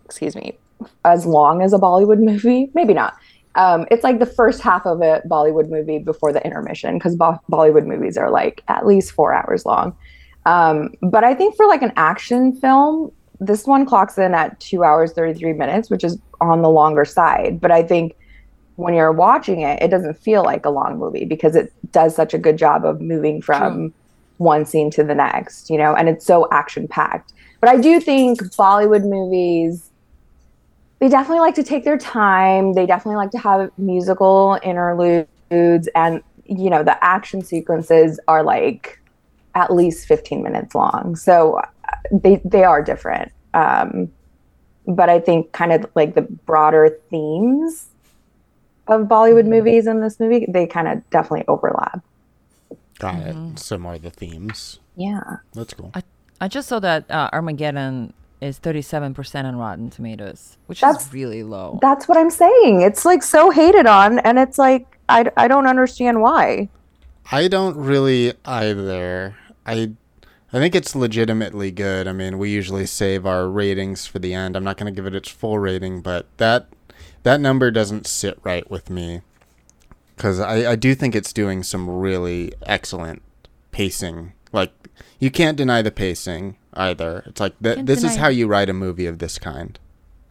[0.05, 0.59] excuse me,
[1.05, 2.71] as long as a Bollywood movie.
[2.75, 3.17] Maybe not.
[3.55, 7.39] Um, it's like the first half of a Bollywood movie before the intermission, because Bo-
[7.51, 9.95] Bollywood movies are like at least four hours long.
[10.47, 14.85] Um, but I think for like an action film, this one clocks in at two
[14.85, 17.61] hours, 33 minutes, which is on the longer side.
[17.61, 18.17] But I think
[18.77, 22.35] when you're watching it, it doesn't feel like a long movie because it does such
[22.35, 23.93] a good job of moving from
[24.39, 27.33] one scene to the next, you know, and it's so action packed.
[27.61, 29.91] But I do think Bollywood movies,
[30.99, 32.75] they definitely like to take their time.
[32.75, 39.01] They definitely like to have musical interludes, and, you know, the action sequences are like
[39.55, 41.15] at least 15 minutes long.
[41.15, 41.67] So uh,
[42.11, 43.31] they, they are different.
[43.55, 44.11] Um,
[44.87, 47.87] but I think kind of like the broader themes
[48.89, 52.03] of Bollywood movies in this movie, they kind of definitely overlap.
[52.99, 53.59] Got it.
[53.59, 54.81] Similar the themes.
[54.97, 55.23] Yeah.
[55.55, 55.93] That's cool.
[56.41, 61.45] I just saw that uh, Armageddon is 37% on Rotten Tomatoes, which That's- is really
[61.45, 61.79] low.
[61.81, 62.81] That's what I'm saying.
[62.83, 66.69] It's like so hated on, and it's like I, I don't understand why.
[67.31, 69.37] I don't really either.
[69.65, 69.93] I
[70.53, 72.07] I think it's legitimately good.
[72.07, 74.55] I mean, we usually save our ratings for the end.
[74.55, 76.69] I'm not going to give it its full rating, but that
[77.23, 79.23] that number doesn't sit right with me
[80.17, 83.23] because I, I do think it's doing some really excellent
[83.71, 84.33] pacing.
[84.53, 84.73] Like
[85.19, 87.25] you can't deny the pacing either.
[87.27, 89.79] It's like th- this is how you write a movie of this kind.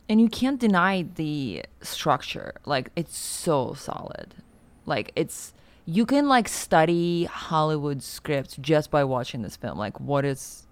[0.07, 2.53] And you can't deny the structure.
[2.65, 4.35] Like it's so solid.
[4.85, 5.53] Like it's
[5.91, 9.77] you can like study Hollywood scripts just by watching this film.
[9.77, 10.65] Like what is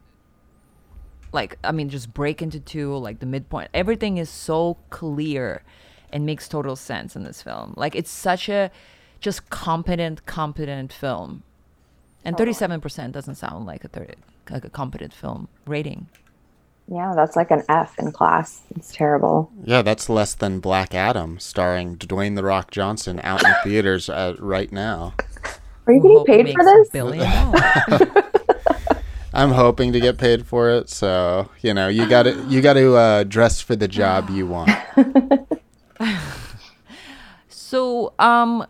[1.34, 3.70] like I mean just break into two, like the midpoint.
[3.74, 5.64] Everything is so clear
[6.14, 7.74] and makes total sense in this film.
[7.76, 8.72] Like it's such a
[9.20, 11.44] just competent competent film.
[12.24, 14.14] And 37% doesn't sound like a 30,
[14.50, 16.08] like a competent film rating.
[16.92, 18.62] Yeah, that's like an F in class.
[18.76, 19.52] It's terrible.
[19.64, 24.36] Yeah, that's less than Black Adam, starring Dwayne the Rock Johnson, out in theaters uh,
[24.40, 25.14] right now.
[25.86, 26.90] Are you getting paid for this?
[26.90, 27.26] billion
[27.90, 28.02] dollars.
[29.34, 32.74] I'm hoping to get paid for it, so you know you got to you got
[32.74, 34.72] to uh, dress for the job you want.
[37.70, 38.66] So, um,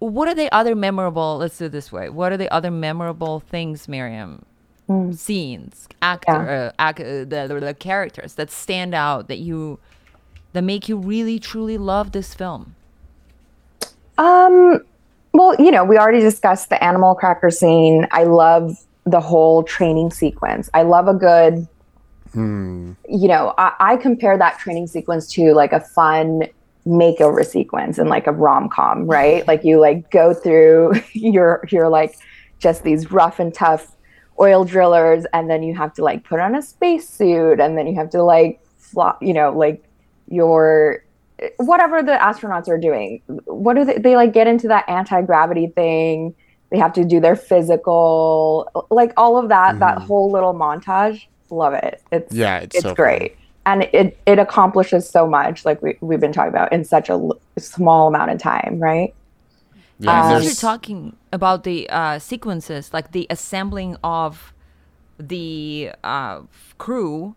[0.00, 1.38] what are the other memorable?
[1.38, 2.08] Let's do it this way.
[2.08, 4.44] What are the other memorable things, Miriam?
[5.12, 6.84] Scenes, actor, Yeah.
[6.86, 9.78] uh, ac- uh, the, the the characters that stand out that you
[10.52, 12.74] that make you really truly love this film.
[14.18, 14.80] Um,
[15.32, 18.06] well, you know, we already discussed the animal cracker scene.
[18.10, 20.68] I love the whole training sequence.
[20.74, 21.66] I love a good,
[22.34, 26.42] you know, I, I compare that training sequence to like a fun
[26.86, 29.46] makeover sequence in like a rom com, right?
[29.48, 32.16] Like you like go through your your like
[32.58, 33.96] just these rough and tough
[34.40, 37.94] oil drillers, and then you have to like put on a spacesuit, and then you
[37.94, 39.82] have to like fly, you know, like
[40.28, 41.04] your
[41.56, 43.22] whatever the astronauts are doing.
[43.46, 46.34] What do they they like get into that anti-gravity thing.
[46.70, 50.06] They have to do their physical like all of that that mm-hmm.
[50.06, 51.26] whole little montage.
[51.50, 52.02] Love it.
[52.10, 52.96] It's Yeah, it's it's so fun.
[52.96, 57.08] great and it it accomplishes so much like we, we've been talking about in such
[57.08, 59.14] a l- small amount of time right
[59.98, 64.52] Yeah, Um, you're talking about the uh, sequences, like the assembling of
[65.18, 66.40] the uh,
[66.78, 67.34] crew,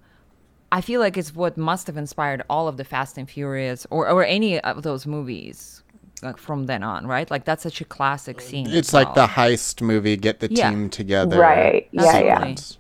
[0.72, 4.10] I feel like it's what must have inspired all of the Fast and Furious or,
[4.10, 5.84] or any of those movies
[6.24, 7.30] like from then on, right?
[7.30, 8.68] Like that's such a classic scene.
[8.68, 10.70] it's as like the heist movie, get the Yeah.
[10.72, 11.40] team together.
[11.40, 11.88] Right.
[11.92, 12.40] Yeah, yeah.
[12.40, 12.78] sequence.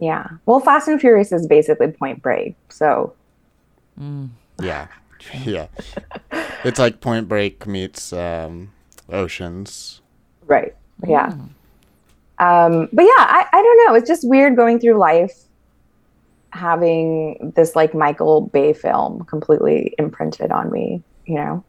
[0.00, 3.14] yeah well fast and furious is basically point break so
[4.60, 4.88] Yeah,
[5.44, 5.66] yeah.
[6.64, 8.72] It's like Point Break meets um,
[9.10, 10.00] Oceans.
[10.46, 10.74] Right.
[11.06, 11.34] Yeah.
[12.38, 13.94] Um, but yeah, I, I don't know.
[13.94, 15.44] It's just weird going through life
[16.54, 21.64] having this like Michael Bay film completely imprinted on me, you know.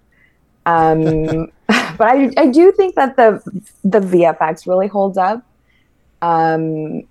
[0.65, 3.41] Um, but I, I do think that the
[3.84, 5.45] the VFX really holds up.
[6.21, 7.03] Um,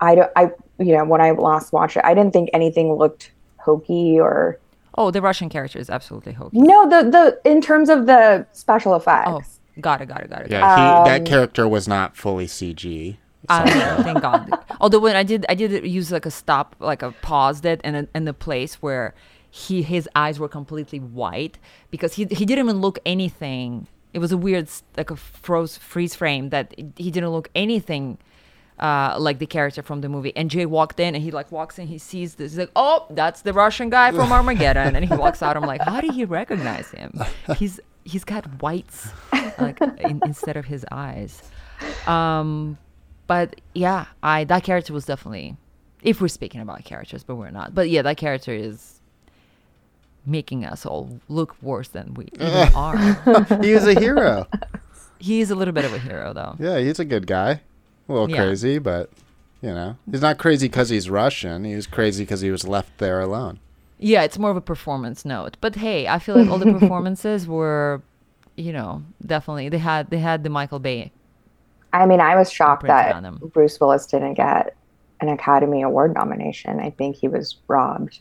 [0.00, 3.30] I don't I you know when I last watched it, I didn't think anything looked
[3.58, 4.58] hokey or
[4.96, 6.58] Oh, the Russian character is absolutely hokey.
[6.58, 9.30] no the the in terms of the special effects.
[9.30, 9.40] Oh,
[9.80, 10.50] got it, got it, got it.
[10.50, 10.50] got it.
[10.50, 13.16] Yeah, he, that Um, character was not fully CG.
[13.48, 14.50] I know, thank God.
[14.80, 18.06] Although when I did, I did use like a stop, like a paused it, and
[18.14, 19.14] in the place where
[19.50, 21.58] he his eyes were completely white
[21.90, 23.88] because he he didn't even look anything.
[24.12, 28.18] It was a weird like a froze freeze frame that he didn't look anything
[28.78, 30.32] uh, like the character from the movie.
[30.36, 33.06] And Jay walked in and he like walks in, he sees this, he's like, oh,
[33.10, 35.56] that's the Russian guy from Armageddon, and he walks out.
[35.56, 37.20] I'm like, how did he recognize him?
[37.56, 39.08] He's he's got whites
[39.58, 41.42] like in, instead of his eyes.
[42.06, 42.78] Um,
[43.26, 45.56] but yeah, I that character was definitely,
[46.02, 47.74] if we're speaking about characters, but we're not.
[47.74, 49.00] But yeah, that character is
[50.26, 52.96] making us all look worse than we are.
[53.62, 54.46] he was a hero.
[55.18, 56.56] He is a little bit of a hero, though.
[56.58, 57.60] Yeah, he's a good guy.
[58.12, 58.44] A little Yeah.
[58.44, 59.10] crazy, but
[59.62, 61.64] you know, he's not crazy because he's Russian.
[61.64, 63.58] He was crazy because he was left there alone.
[63.98, 65.56] Yeah, it's more of a performance note.
[65.60, 68.02] But hey, I feel like all the performances were,
[68.56, 71.12] you know, definitely they had they had the Michael Bay.
[71.92, 73.22] I mean, I was shocked that.
[73.52, 74.74] Bruce Willis didn't get
[75.20, 76.80] an Academy Award nomination.
[76.80, 78.18] I think he was robbed.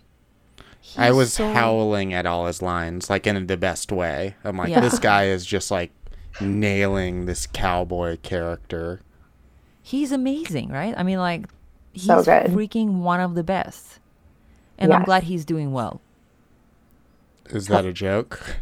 [0.98, 4.36] I was so- howling at all his lines, like in the best way.
[4.44, 4.80] I'm like, Yeah.
[4.82, 5.92] this guy is just like
[6.40, 9.02] nailing this cowboy character.
[9.92, 10.94] He's amazing, right?
[10.98, 11.46] I mean, like
[11.94, 12.48] he's So good.
[12.48, 14.00] freaking one of the best,
[14.78, 16.00] and I'm glad he's doing well.
[17.50, 18.40] Is that a joke?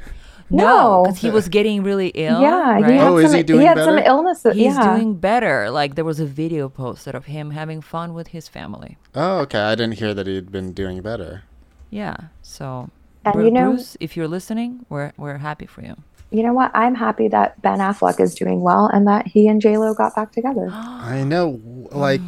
[0.52, 1.04] No, No.
[1.04, 2.42] because he was getting really ill.
[2.42, 2.94] yeah, he right?
[2.94, 4.46] had Oh, some, is he doing had some illnesses.
[4.48, 4.96] Uh, he's yeah.
[4.96, 5.70] doing better.
[5.70, 8.98] Like there was a video posted of him having fun with his family.
[9.14, 9.60] Oh, okay.
[9.60, 11.44] I didn't hear that he'd been doing better.
[11.92, 12.16] Yeah.
[12.42, 12.90] So,
[13.24, 15.96] And Bru- you know- Bruce, if you're listening, we're we're happy for you.
[16.32, 16.72] You know what?
[16.74, 20.16] I'm happy that Ben Affleck is doing well and that he and J Lo got
[20.16, 20.70] back together.
[20.72, 21.60] I know,
[21.92, 22.22] like,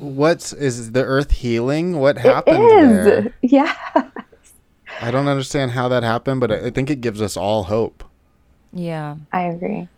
[0.00, 1.98] What's the Earth healing?
[1.98, 3.04] What happened is.
[3.06, 3.34] there?
[3.42, 3.74] Yeah.
[5.00, 8.04] I don't understand how that happened, but I I think it gives us all hope.
[8.72, 9.16] Yeah.
[9.32, 9.88] I agree.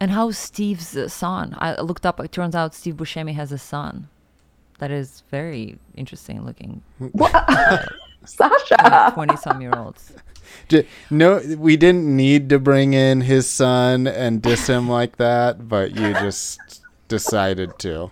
[0.00, 1.54] And how Steve's uh, son?
[1.58, 2.20] I looked up.
[2.20, 4.08] It turns out Steve Buscemi has a son.
[4.78, 6.82] That is very interesting looking.
[8.24, 9.10] Sasha.
[9.12, 10.14] Twenty some year olds.
[10.68, 15.68] J- No, we didn't need to bring in his son and diss him like that,
[15.68, 18.10] but you just decided to.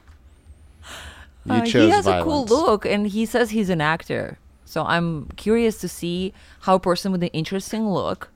[1.45, 2.23] You Uh, chose he has violence.
[2.23, 4.39] a cool look, and he says he's an actor.
[4.65, 8.29] So I'm curious to see how a person with an interesting look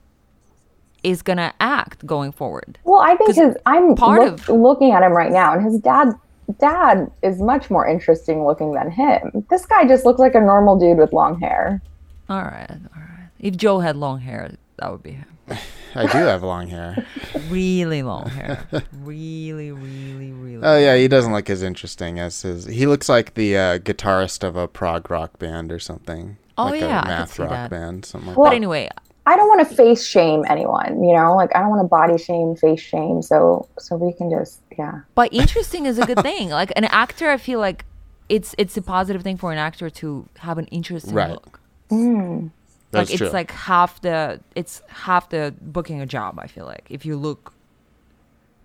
[1.02, 2.78] is gonna act going forward.
[2.84, 5.78] Well, I think his I'm part look- of- looking at him right now, and his
[5.78, 6.14] dad
[6.58, 9.44] dad is much more interesting looking than him.
[9.50, 11.80] This guy just looks like a normal dude with long hair.
[12.28, 13.01] All right, all right.
[13.42, 15.26] If Joe had long hair, that would be him.
[15.94, 17.04] I do have long hair.
[17.50, 18.66] Really long hair.
[19.02, 20.64] really, really, really.
[20.64, 22.64] Oh yeah, he doesn't look as interesting as his.
[22.64, 26.38] He looks like the uh, guitarist of a prog rock band or something.
[26.56, 27.70] Oh, like yeah, I a could math see rock that.
[27.70, 28.88] band, something like Well, but anyway,
[29.26, 31.34] I don't want to face shame anyone, you know?
[31.36, 33.20] Like I don't want to body shame, face shame.
[33.20, 35.00] So so we can just yeah.
[35.14, 36.48] but interesting is a good thing.
[36.60, 37.84] Like an actor, I feel like
[38.30, 41.30] it's it's a positive thing for an actor to have an interesting Right.
[41.30, 41.60] look.
[41.90, 42.50] that.
[42.92, 43.26] That's like true.
[43.26, 46.38] it's like half the it's half the booking a job.
[46.38, 47.52] I feel like if you look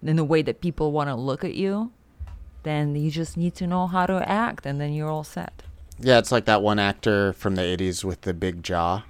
[0.03, 1.91] in the way that people want to look at you,
[2.63, 5.63] then you just need to know how to act, and then you're all set.
[5.99, 9.03] Yeah, it's like that one actor from the '80s with the big jaw,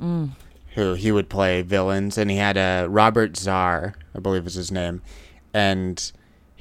[0.00, 0.30] Mm.
[0.74, 4.70] who he would play villains, and he had a Robert Z'Dar, I believe is his
[4.72, 5.00] name,
[5.54, 6.12] and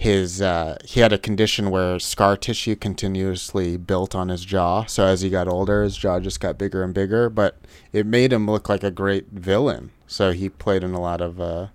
[0.03, 4.83] his uh, he had a condition where scar tissue continuously built on his jaw.
[4.83, 7.57] So as he got older, his jaw just got bigger and bigger, but
[7.93, 9.91] it made him look like a great villain.
[10.05, 11.67] So he played in a lot of uh,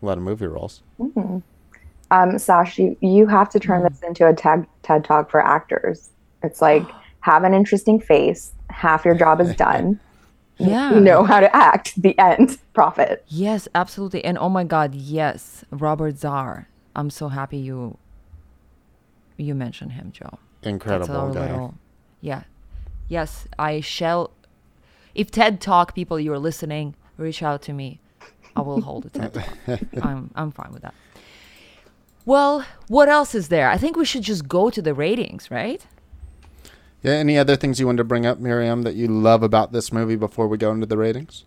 [0.00, 0.82] lot of movie roles.
[2.10, 6.08] Um, Sash, you, you have to turn this into a TED, TED talk for actors.
[6.42, 6.82] It's like
[7.20, 10.00] have an interesting face, half your job is done.
[10.58, 10.94] Yeah.
[10.94, 12.00] You know how to act.
[12.00, 12.56] The end.
[12.72, 13.22] Profit.
[13.28, 14.24] Yes, absolutely.
[14.24, 16.64] And oh my God, yes, Robert Z'Dar.
[16.96, 17.98] I'm so happy you
[19.36, 20.38] you mentioned him, Joe.
[20.62, 21.52] Incredible guy.
[21.52, 21.74] little,
[22.20, 22.44] yeah,
[23.08, 23.46] yes.
[23.58, 24.32] I shall.
[25.14, 28.00] If TED Talk people you're listening, reach out to me.
[28.56, 29.80] I will hold a TED Talk.
[30.02, 30.94] I'm I'm fine with that.
[32.24, 33.68] Well, what else is there?
[33.68, 35.86] I think we should just go to the ratings, right?
[37.02, 37.12] Yeah.
[37.12, 40.16] Any other things you wanted to bring up, Miriam, that you love about this movie
[40.16, 41.44] before we go into the ratings?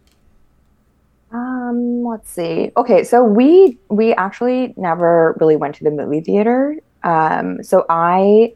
[1.69, 2.71] Um, let's see.
[2.77, 6.77] Okay, so we we actually never really went to the movie theater.
[7.03, 8.53] Um, so I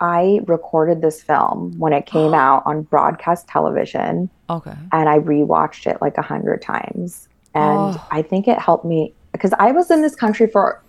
[0.00, 4.74] I recorded this film when it came out on broadcast television, Okay.
[4.92, 7.28] and I rewatched it like a hundred times.
[7.54, 8.06] And Oh.
[8.10, 10.82] I think it helped me because I was in this country for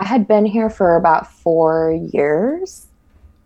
[0.00, 2.86] I had been here for about four years,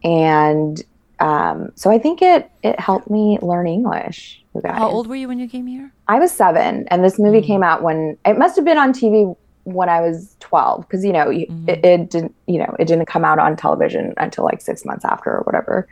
[0.03, 0.83] and
[1.21, 4.43] um, so I think it it helped me learn English.
[4.55, 4.77] you guys.
[4.79, 5.93] How old were you when you came here?
[6.09, 7.47] I was seven, and this movie Mm.
[7.47, 11.13] came out when it must have been on TV when I was twelve, because you
[11.13, 11.69] know you, Mhm.
[11.69, 15.05] it, it didn't you know it didn't come out on television until like six months
[15.05, 15.87] after or whatever.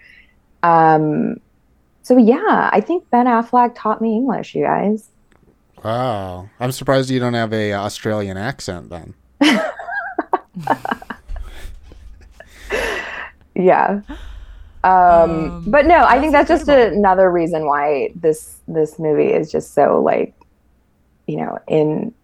[0.63, 1.37] Um,
[2.03, 5.09] so yeah, I think Ben Affleck taught me English, you guys.
[5.85, 6.49] Wow.
[6.59, 9.15] I'm surprised you don't have a Australian accent then.
[13.55, 14.01] Yeah.
[14.87, 19.33] Um, Um, but no, I think that's that's just another reason why this this movie
[19.33, 20.35] is just so like,
[21.27, 22.15] you know, in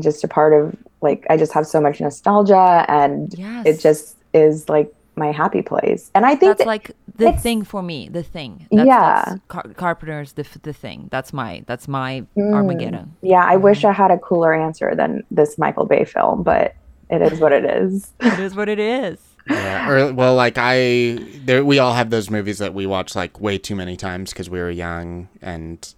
[0.00, 3.66] just a part of like I just have so much nostalgia and Yes.
[3.66, 6.10] it just is like my happy place.
[6.14, 8.08] And I think that's that, like the thing for me.
[8.08, 8.66] The thing.
[8.70, 9.24] That's, Yeah.
[9.26, 11.08] That's Car- Carpenter's the the thing.
[11.10, 12.54] That's my that's my Mm.
[12.54, 13.14] Armageddon.
[13.20, 16.74] yeah, I wish I had a cooler answer than this Michael Bay film, but
[17.10, 18.12] it is what it is.
[18.20, 19.18] it is what it is.
[19.50, 19.88] Yeah.
[19.90, 23.58] Or well, like I, there we all have those movies that we watch like way
[23.58, 25.92] too many times because we were young and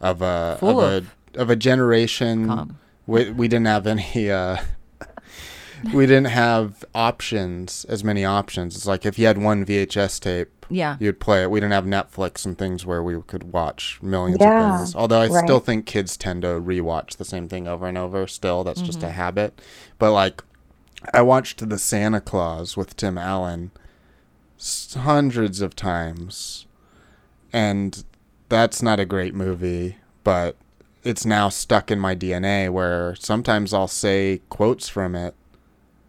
[0.00, 2.46] of a Full of, of a of a generation.
[2.46, 2.78] cum.
[3.06, 4.30] We we didn't have any.
[4.30, 4.58] Uh,
[5.92, 8.74] we didn't have options as many options.
[8.76, 10.96] It's like if you had one VHS tape, Yeah.
[10.98, 11.50] you'd play it.
[11.50, 14.94] We didn't have Netflix and things where we could watch millions Yeah, of things.
[14.96, 15.44] Although I right.
[15.44, 18.26] still think kids tend to rewatch the same thing over and over.
[18.26, 19.08] Still, that's just Mm-hmm.
[19.08, 19.60] a habit.
[19.98, 20.42] But like,
[21.12, 23.70] I watched The Santa Claus with Tim Allen
[24.94, 26.66] hundreds of times,
[27.52, 28.04] and
[28.48, 29.96] that's not a great movie.
[30.22, 30.56] But
[31.02, 35.34] it's now stuck in my DNA where sometimes I'll say quotes from it,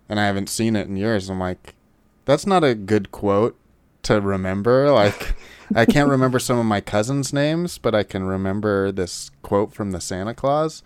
[0.07, 1.29] and I haven't seen it in years.
[1.29, 1.75] I'm like,
[2.23, 3.57] that's not a good quote
[4.03, 4.91] to remember.
[4.91, 5.35] Like,
[5.75, 9.91] I can't remember some of my cousins' names, but I can remember this quote from
[9.91, 10.83] the Santa Claus.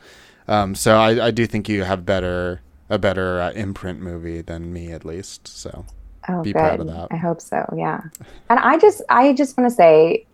[0.48, 4.74] Um, so I, I do think you have better a better uh, imprint movie than
[4.74, 5.48] me, at least.
[5.48, 5.86] So
[6.28, 6.60] Oh, be good.
[6.60, 7.08] proud of that.
[7.12, 7.72] I hope so.
[7.76, 8.02] Yeah.
[8.50, 10.26] And I just, I just want to say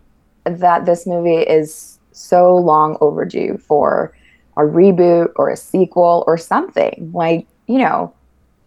[0.44, 4.12] that this movie is so long overdue for
[4.56, 7.10] a reboot or a sequel or something.
[7.14, 8.12] Like, you know,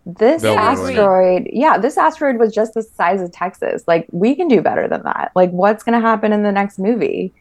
[0.05, 3.83] this They'll asteroid, yeah, this asteroid was just the size of Texas.
[3.87, 5.31] Like, we can do better than that.
[5.35, 7.33] Like, what's going to happen in the next movie?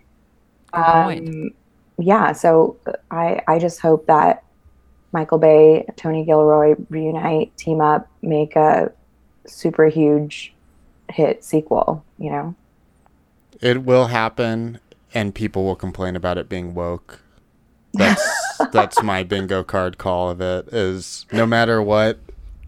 [0.72, 1.28] Point.
[1.28, 1.50] Um,
[1.98, 2.32] yeah.
[2.32, 2.76] So
[3.10, 4.42] I, I just hope that
[5.12, 8.92] Michael Bay, Tony Gilroy reunite, team up, make a
[9.46, 10.52] super huge
[11.08, 12.54] hit sequel, you know?
[13.60, 14.78] It will happen,
[15.14, 17.20] and people will complain about it being woke.
[17.94, 18.22] That's
[18.72, 20.68] that's my bingo card call of it.
[20.68, 22.18] Is no matter what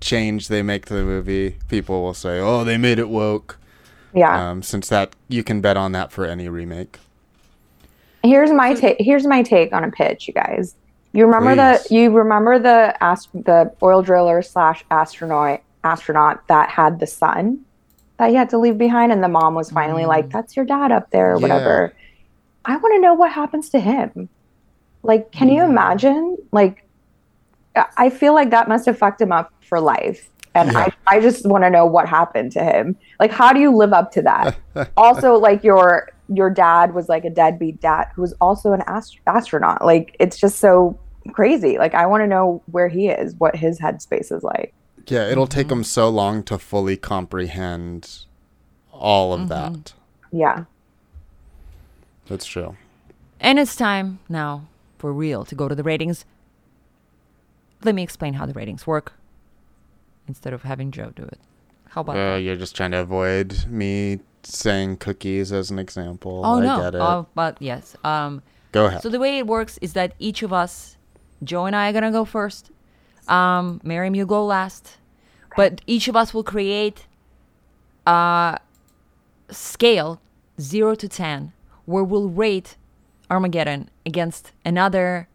[0.01, 3.59] change they make to the movie, people will say, "Oh, they made it woke."
[4.15, 4.51] Yeah.
[4.51, 6.99] Um, since that you can bet on that for any remake.
[8.25, 10.75] here's my take here's my take on a pitch, you guys.
[11.13, 11.89] You remember Please.
[11.89, 17.61] the you remember the ast- the oil driller slash astronaut astronaut that had the son
[18.19, 20.33] that he had to leave behind and the mom was finally like, mm.
[20.33, 21.43] That's your dad up there or Yeah.
[21.43, 21.93] whatever.
[22.65, 24.29] I want to know what happens to him.
[25.03, 26.37] Like, can you imagine?
[26.53, 26.87] Like
[27.75, 30.29] I- I feel like that must have fucked him up for life.
[30.55, 30.89] And Yeah.
[31.07, 32.97] I, I just want to know what happened to him.
[33.19, 34.59] Like, how do you live up to that?
[34.97, 39.19] also, like your your dad was like a deadbeat dad who was also an ast-
[39.27, 39.85] astronaut.
[39.85, 40.99] Like, it's just so
[41.33, 41.77] crazy.
[41.77, 44.73] Like, I want to know where he is, what his headspace is like.
[45.09, 48.27] Yeah, it'll take him so long to fully comprehend
[48.93, 49.93] all of that.
[50.31, 50.65] Yeah.
[52.29, 52.77] That's true.
[53.41, 54.69] And it's time now
[54.99, 56.25] for real to go to the ratings.
[57.83, 59.15] Let me explain how the ratings work
[60.29, 61.39] instead of having Joe do it.
[61.89, 62.43] How about Uh, that?
[62.43, 66.43] you're just trying to avoid me saying cookies as an example.
[66.45, 66.81] Oh I no.
[66.81, 67.01] get it.
[67.01, 67.97] Oh, but yes.
[68.05, 69.03] Um Go ahead.
[69.03, 70.97] So the way it works is that each of us,
[71.43, 72.71] Joe and I are gonna go first.
[73.27, 74.97] Um, Miriam, you go last.
[75.57, 77.07] But each of us will create
[78.07, 78.59] a
[79.51, 80.21] scale
[80.61, 81.53] zero to ten
[81.85, 82.77] where we'll rate
[83.29, 85.29] Armageddon against another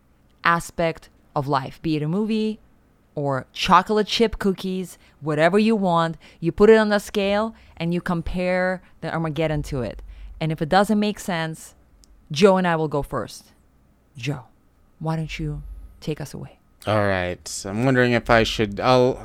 [0.44, 2.60] aspect of life, be it a movie
[3.16, 6.18] or chocolate chip cookies, whatever you want.
[6.40, 10.02] You put it on the scale and you compare the Armageddon to it.
[10.40, 11.76] And if it doesn't make sense,
[12.32, 13.54] Joe and I will go first.
[14.18, 14.44] Joe,
[15.00, 15.64] why don't you
[16.02, 16.60] take us away?
[16.88, 17.64] All right.
[17.66, 18.80] I'm wondering if I should.
[18.80, 19.18] I'll.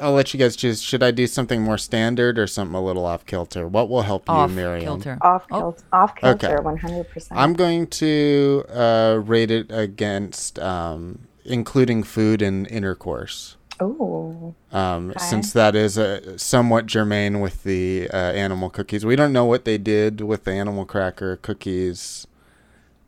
[0.00, 0.82] I'll let you guys choose.
[0.82, 3.68] Should I do something more standard or something a little off kilter?
[3.68, 4.82] What will help you, Off Miriam?
[4.84, 5.18] kilter.
[5.20, 7.28] Off Oh, kilter, off kilter, 100%.
[7.30, 13.56] I'm going to uh, rate it against um, including food and intercourse.
[13.80, 15.18] oh, um, Okay.
[15.18, 19.04] since that is uh, somewhat germane with the uh, animal cookies.
[19.04, 22.26] We don't know what they did with the animal cracker cookies.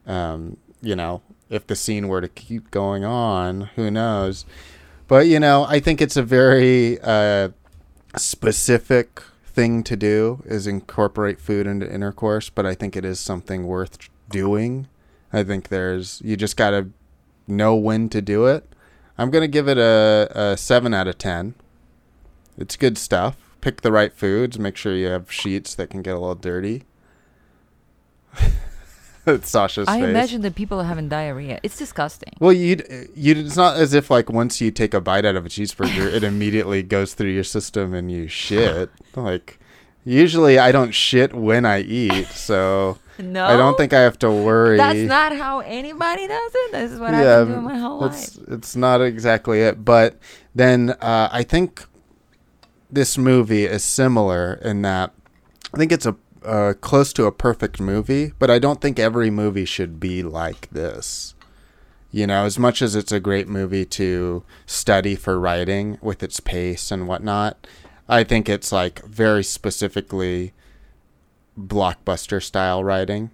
[0.07, 4.45] Um, you know, if the scene were to keep going on, who knows?
[5.09, 7.51] But you know, I think it's a very uh,
[8.17, 12.51] specific thing to do is incorporate food into intercourse.
[12.51, 14.89] But I think it is something worth doing.
[15.33, 16.89] I think there's you just got to
[17.47, 18.69] know when to do it.
[19.19, 21.55] I'm gonna give it a, a seven out of ten.
[22.59, 23.37] It's good stuff.
[23.61, 24.59] Pick the right foods.
[24.59, 26.85] Make sure you have sheets that can get a little dirty.
[29.29, 30.09] It's Sasha's I face.
[30.09, 31.59] imagine that people are having diarrhea.
[31.65, 32.33] It's disgusting.
[32.39, 32.81] Well, you
[33.17, 36.07] you it's not as if like once you take a bite out of a cheeseburger,
[36.13, 38.89] it immediately goes through your system and you shit.
[39.17, 39.59] Like
[40.07, 44.31] usually, I don't shit when I eat, so No, I don't think I have to
[44.31, 44.77] worry.
[44.77, 46.73] that's not how anybody does it.
[46.73, 48.49] This is what I've been doing my whole it's, life.
[48.49, 50.19] It's not exactly it, but
[50.55, 51.85] then uh, I think
[52.91, 55.13] this movie is similar in that
[55.73, 59.31] I think it's a uh, close to a perfect movie, but I don't think every
[59.31, 61.35] movie should be like this.
[62.13, 66.39] You know, as much as it's a great movie to study for writing with its
[66.39, 67.67] pace and whatnot,
[68.09, 70.53] I think it's like very specifically
[71.59, 73.31] blockbuster style writing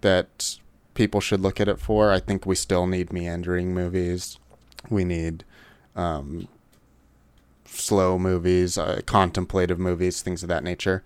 [0.00, 0.58] that
[0.94, 2.10] people should look at it for.
[2.10, 4.38] I think we still need meandering movies.
[4.90, 5.44] We need
[5.94, 6.48] um,
[7.64, 11.02] slow movies, uh, contemplative movies, things of that nature.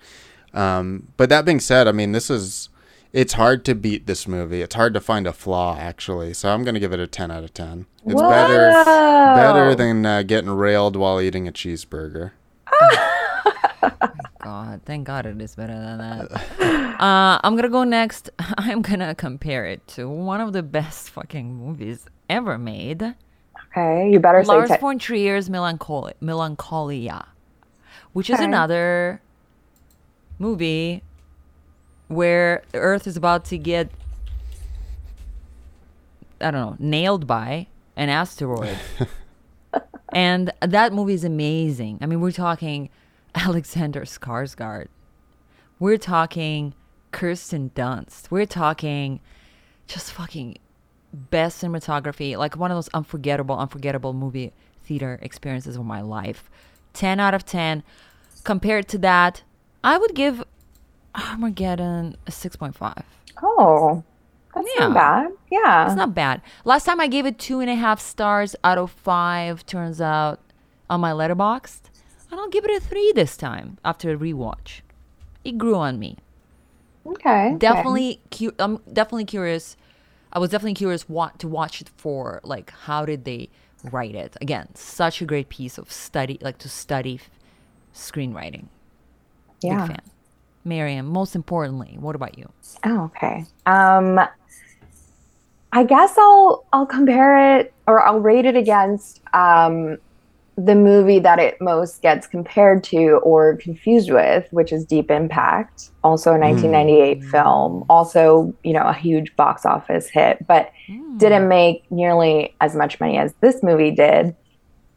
[0.54, 2.68] Um, but that being said, I mean, this is
[3.12, 4.60] it's hard to beat this movie.
[4.60, 6.34] It's hard to find a flaw actually.
[6.34, 7.86] So I'm gonna give it a 10 out of 10.
[8.06, 12.32] It's better better than uh, getting railed while eating a cheeseburger.
[14.40, 16.32] God, thank God it is better than that.
[17.00, 18.30] uh, I'm gonna go next.
[18.38, 23.14] I'm gonna compare it to one of the best fucking movies ever made.
[23.70, 27.26] Okay, you better say Lars von Trier's Melancholia, Melancholia,
[28.12, 29.20] which is another
[30.38, 31.02] movie
[32.08, 33.90] where the Earth is about to get,
[36.40, 37.66] I don't know, nailed by
[37.96, 38.78] an asteroid.
[40.12, 41.98] and that movie is amazing.
[42.00, 42.88] I mean, we're talking
[43.46, 44.88] Alexander Skarsgård.
[45.78, 46.74] We're talking
[47.12, 48.30] Kirsten Dunst.
[48.32, 49.20] We're talking
[49.86, 50.58] just fucking
[51.12, 56.50] best cinematography, like one of those unforgettable, unforgettable movie theater experiences of my life.
[56.94, 57.84] 10 out of 10.
[58.42, 59.42] Compared to that,
[59.84, 60.42] I would give
[61.14, 63.02] Armageddon a 6.5.
[63.40, 64.02] Oh,
[64.54, 64.88] that's Yeah.
[64.88, 65.30] not bad.
[65.50, 65.86] Yeah.
[65.86, 66.42] It's not bad.
[66.64, 70.40] Last time I gave it two and a half stars out of five, turns out,
[70.90, 71.82] on my letterboxd.
[72.30, 74.80] And I'll give it a three this time after a rewatch.
[75.44, 76.18] It grew on me.
[77.06, 77.54] okay.
[77.54, 77.56] okay.
[77.58, 79.76] Definitely, cu- I'm definitely curious.
[80.32, 82.40] I was definitely curious what to watch it for.
[82.44, 83.48] Like, how did they
[83.82, 84.36] write it?
[84.40, 87.30] Again, such a great piece of study, like to study f-
[87.94, 88.66] screenwriting.
[89.62, 89.86] Yeah.
[89.86, 90.02] Big fan.
[90.64, 92.50] Miriam, most importantly, what about you?
[92.84, 93.44] Oh, okay.
[93.64, 94.20] Um,
[95.72, 99.98] I guess I'll I'll compare it or I'll rate it against um,
[100.58, 105.90] the movie that it most gets compared to or confused with, which is Deep Impact,
[106.02, 110.72] also a 1998 film, also you know a huge box office hit, but
[111.16, 114.34] didn't make nearly as much money as this movie did.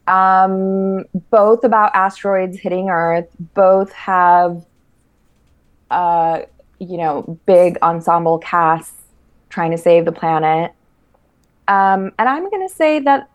[0.08, 4.66] Um, both about asteroids hitting Earth, both have
[5.92, 6.42] uh,
[6.80, 9.04] you know, big ensemble casts
[9.50, 10.72] trying to save the planet.
[11.68, 13.30] Um, and I'm going to say that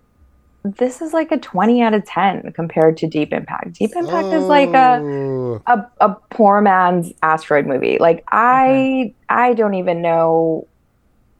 [0.76, 3.72] this is like a 20 out of 10 compared to Deep Impact.
[3.74, 5.62] Deep Impact is like a, Oh.
[5.66, 7.98] a a poor man's asteroid movie.
[7.98, 10.66] Like I I don't even know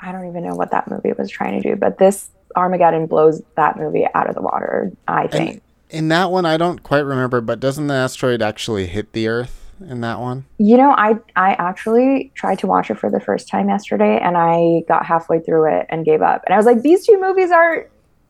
[0.00, 3.42] I don't even know what that movie was trying to do, but this Armageddon blows
[3.56, 5.62] that movie out of the water, I think.
[5.90, 9.70] In that one, I don't quite remember, but doesn't the asteroid actually hit the Earth
[9.88, 10.44] in that one?
[10.58, 14.36] You know, I I actually tried to watch it for the first time yesterday, and
[14.36, 16.42] I got halfway through it and gave up.
[16.46, 17.86] And I was like, these two movies are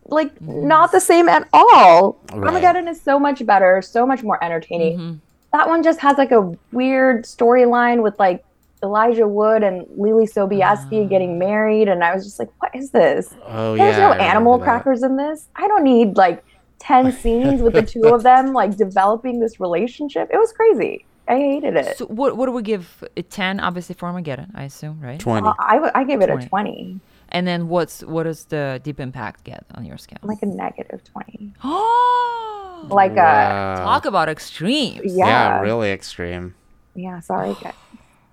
[0.09, 2.19] like not the same at all.
[2.33, 2.47] Right.
[2.49, 4.99] Armageddon is so much better, so much more entertaining.
[4.99, 5.19] Mhm.
[5.53, 8.45] That one just has like a weird storyline with like
[8.83, 13.35] Elijah Wood and Leelee Sobieski getting married, and I was just like, what is this?
[13.47, 13.99] Oh There's yeah.
[13.99, 14.65] no I remember animal that.
[14.65, 15.49] crackers in this.
[15.57, 16.45] I don't need like
[16.81, 20.29] 10 scenes with the two of them like developing this relationship.
[20.33, 21.05] It was crazy.
[21.29, 21.99] I hated it.
[21.99, 23.31] So, what, what do we give it?
[23.31, 25.19] 10, obviously, for Armageddon, I assume, right?
[25.19, 25.49] Twenty.
[25.49, 26.45] Uh, I, w- I gave it 20.
[26.45, 27.01] a 20,
[27.31, 30.19] And then what's what does the Deep Impact get on your scale?
[30.23, 31.53] like a negative 20.
[31.65, 35.01] Oh, Like uh, a, talk about extremes.
[35.15, 35.27] yeah.
[35.27, 36.55] yeah, really extreme.
[36.95, 37.73] Yeah, sorry, guys.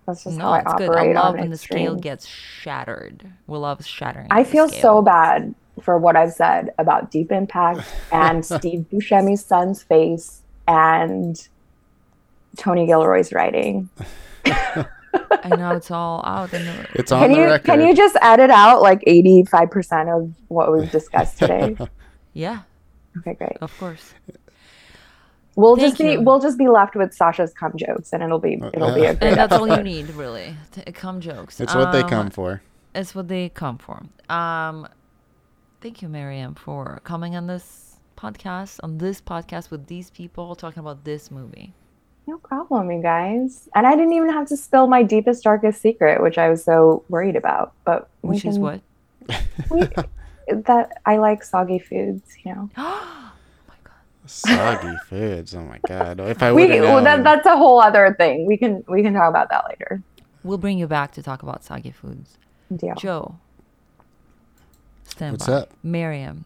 [0.06, 0.90] That's just No, how I it's good.
[0.96, 3.26] I love on when the scale gets shattered.
[3.48, 4.28] We love shattering.
[4.32, 4.82] I feel scale.
[4.82, 7.82] so bad for what I've said about Deep Impact
[8.12, 11.48] and Steve Buscemi's son's face and
[12.58, 13.90] Tony Gilroy's writing.
[15.44, 16.88] I know it's all out in the.
[16.96, 17.66] It's on Can the you record.
[17.66, 21.76] can you just edit out like 85% of what we've discussed today?
[22.36, 22.62] Yeah,
[23.20, 23.58] okay, great.
[23.62, 24.14] of course.
[25.56, 26.22] We'll Thank just be you.
[26.22, 29.22] we'll just be left with Sasha's cum jokes and it'll be it'll be a great
[29.30, 30.56] And that's all you need, really.
[30.72, 31.60] T- Come jokes.
[31.62, 32.64] it's what they Um, come for.
[32.96, 34.02] It's what they come for.
[34.30, 34.88] Um,
[35.80, 40.80] thank you, Miriam, for coming on this podcast, on this podcast with these people talking
[40.80, 41.76] about this movie.
[42.26, 43.68] No problem, you guys.
[43.76, 47.04] And I didn't even have to spill my deepest darkest secret, which I was so
[47.10, 47.74] worried about.
[47.84, 48.82] But we Which is what?
[49.70, 49.82] we,
[50.48, 52.70] that I like soggy foods, you know.
[52.78, 53.32] Oh
[53.68, 54.30] my god.
[54.30, 55.56] Soggy foods.
[55.56, 56.20] Oh my god.
[56.22, 58.46] If I We would well, that, that's a whole other thing.
[58.46, 60.02] We can we can talk about that later.
[60.44, 62.38] We'll bring you back to talk about soggy foods.
[62.76, 62.96] Deal.
[62.96, 63.36] Joe.
[65.06, 65.54] Stand What's by.
[65.54, 65.74] up?
[65.84, 66.46] Miriam.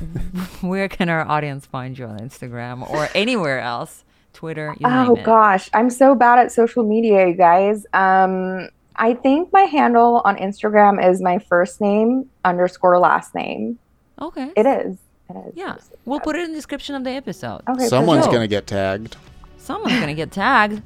[0.60, 4.04] where can our audience find you on Instagram or anywhere else?
[4.38, 5.24] Twitter, you Oh name it.
[5.24, 7.84] gosh, I'm so bad at social media, you guys.
[7.92, 13.80] Um, I think my handle on Instagram is my first name underscore last name.
[14.22, 14.52] Okay.
[14.54, 14.96] It is.
[15.28, 15.52] It is.
[15.56, 15.74] yeah.
[16.04, 17.62] We'll put it in the description of the episode.
[17.68, 17.88] Okay.
[17.88, 18.32] Someone's sure.
[18.34, 19.16] gonna get tagged.
[19.56, 20.82] Someone's gonna get tagged.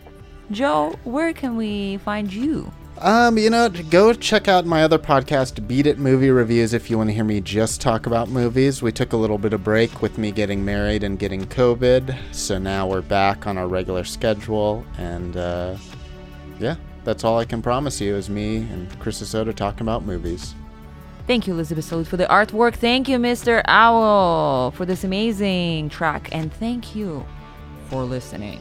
[0.50, 2.72] Joe, where can we find you?
[2.98, 6.96] Um, you know, go check out my other podcast, Beat It Movie Reviews, if you
[6.96, 8.82] want to hear me just talk about movies.
[8.82, 12.56] We took a little bit of break with me getting married and getting COVID, so
[12.56, 15.76] now we're back on our regular schedule, and uh,
[16.60, 20.54] yeah, that's all I can promise you is me and Chris Soda talking about movies.
[21.26, 22.74] Thank you, Elizabeth Salute, for the artwork.
[22.74, 23.62] Thank you, Mr.
[23.66, 26.28] Owl, for this amazing track.
[26.32, 27.26] And thank you
[27.88, 28.60] for listening.